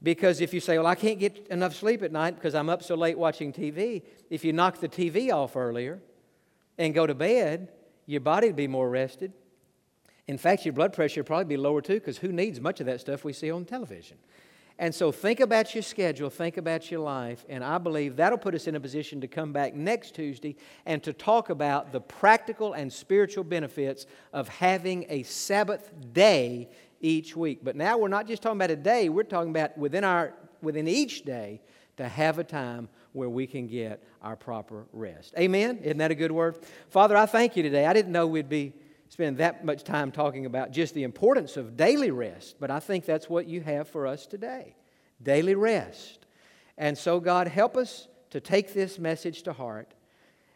Because 0.02 0.40
if 0.40 0.52
you 0.52 0.60
say, 0.60 0.76
Well, 0.78 0.86
I 0.86 0.94
can't 0.94 1.18
get 1.18 1.46
enough 1.48 1.74
sleep 1.74 2.02
at 2.02 2.12
night 2.12 2.34
because 2.34 2.54
I'm 2.54 2.68
up 2.68 2.82
so 2.82 2.94
late 2.94 3.18
watching 3.18 3.52
TV, 3.52 4.02
if 4.30 4.44
you 4.44 4.52
knock 4.52 4.78
the 4.78 4.88
TV 4.88 5.32
off 5.32 5.56
earlier 5.56 6.00
and 6.78 6.94
go 6.94 7.06
to 7.06 7.14
bed, 7.14 7.72
your 8.06 8.20
body 8.20 8.48
would 8.48 8.56
be 8.56 8.68
more 8.68 8.88
rested. 8.88 9.32
In 10.26 10.38
fact, 10.38 10.64
your 10.64 10.72
blood 10.72 10.92
pressure 10.92 11.20
would 11.20 11.26
probably 11.26 11.44
be 11.44 11.56
lower 11.56 11.80
too 11.80 11.94
because 11.94 12.18
who 12.18 12.32
needs 12.32 12.60
much 12.60 12.80
of 12.80 12.86
that 12.86 13.00
stuff 13.00 13.24
we 13.24 13.32
see 13.32 13.50
on 13.50 13.64
television? 13.64 14.18
And 14.78 14.92
so 14.92 15.12
think 15.12 15.38
about 15.38 15.74
your 15.74 15.82
schedule, 15.82 16.28
think 16.30 16.56
about 16.56 16.90
your 16.90 17.00
life, 17.00 17.44
and 17.48 17.62
I 17.62 17.78
believe 17.78 18.16
that'll 18.16 18.38
put 18.38 18.56
us 18.56 18.66
in 18.66 18.74
a 18.74 18.80
position 18.80 19.20
to 19.20 19.28
come 19.28 19.52
back 19.52 19.74
next 19.74 20.16
Tuesday 20.16 20.56
and 20.84 21.00
to 21.04 21.12
talk 21.12 21.48
about 21.48 21.92
the 21.92 22.00
practical 22.00 22.72
and 22.72 22.92
spiritual 22.92 23.44
benefits 23.44 24.06
of 24.32 24.48
having 24.48 25.06
a 25.08 25.22
Sabbath 25.22 25.92
day 26.12 26.68
each 27.00 27.36
week. 27.36 27.60
But 27.62 27.76
now 27.76 27.98
we're 27.98 28.08
not 28.08 28.26
just 28.26 28.42
talking 28.42 28.58
about 28.58 28.72
a 28.72 28.76
day, 28.76 29.08
we're 29.08 29.22
talking 29.22 29.50
about 29.50 29.78
within 29.78 30.02
our 30.02 30.34
within 30.60 30.88
each 30.88 31.22
day 31.22 31.60
to 31.96 32.08
have 32.08 32.38
a 32.38 32.44
time 32.44 32.88
where 33.12 33.28
we 33.28 33.46
can 33.46 33.68
get 33.68 34.02
our 34.22 34.34
proper 34.34 34.86
rest. 34.92 35.34
Amen. 35.38 35.78
Isn't 35.82 35.98
that 35.98 36.10
a 36.10 36.14
good 36.16 36.32
word? 36.32 36.56
Father, 36.88 37.16
I 37.16 37.26
thank 37.26 37.56
you 37.56 37.62
today. 37.62 37.86
I 37.86 37.92
didn't 37.92 38.10
know 38.10 38.26
we'd 38.26 38.48
be 38.48 38.72
spend 39.14 39.38
that 39.38 39.64
much 39.64 39.84
time 39.84 40.10
talking 40.10 40.44
about 40.44 40.72
just 40.72 40.92
the 40.92 41.04
importance 41.04 41.56
of 41.56 41.76
daily 41.76 42.10
rest, 42.10 42.56
but 42.58 42.68
I 42.68 42.80
think 42.80 43.04
that's 43.04 43.30
what 43.30 43.46
you 43.46 43.60
have 43.60 43.86
for 43.86 44.08
us 44.08 44.26
today 44.26 44.74
daily 45.22 45.54
rest. 45.54 46.26
And 46.76 46.98
so, 46.98 47.20
God, 47.20 47.46
help 47.46 47.76
us 47.76 48.08
to 48.30 48.40
take 48.40 48.74
this 48.74 48.98
message 48.98 49.44
to 49.44 49.52
heart. 49.52 49.94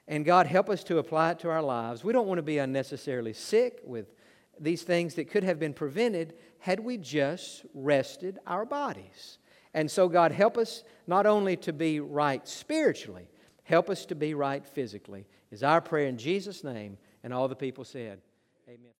And 0.08 0.24
God, 0.24 0.48
help 0.48 0.68
us 0.68 0.82
to 0.84 0.98
apply 0.98 1.30
it 1.30 1.38
to 1.38 1.50
our 1.50 1.62
lives. 1.62 2.02
We 2.02 2.12
don't 2.12 2.26
want 2.26 2.38
to 2.38 2.42
be 2.42 2.58
unnecessarily 2.58 3.32
sick 3.32 3.80
with 3.84 4.12
these 4.58 4.82
things 4.82 5.14
that 5.14 5.30
could 5.30 5.44
have 5.44 5.60
been 5.60 5.72
prevented 5.72 6.34
had 6.58 6.80
we 6.80 6.98
just 6.98 7.64
rested 7.74 8.40
our 8.44 8.64
bodies. 8.64 9.38
And 9.72 9.88
so, 9.88 10.08
God, 10.08 10.32
help 10.32 10.58
us 10.58 10.82
not 11.06 11.26
only 11.26 11.56
to 11.58 11.72
be 11.72 12.00
right 12.00 12.46
spiritually, 12.48 13.28
help 13.62 13.88
us 13.88 14.04
to 14.06 14.16
be 14.16 14.34
right 14.34 14.66
physically, 14.66 15.28
is 15.52 15.62
our 15.62 15.80
prayer 15.80 16.08
in 16.08 16.18
Jesus' 16.18 16.64
name. 16.64 16.98
And 17.22 17.32
all 17.32 17.46
the 17.46 17.54
people 17.54 17.84
said, 17.84 18.20
Amen. 18.68 18.92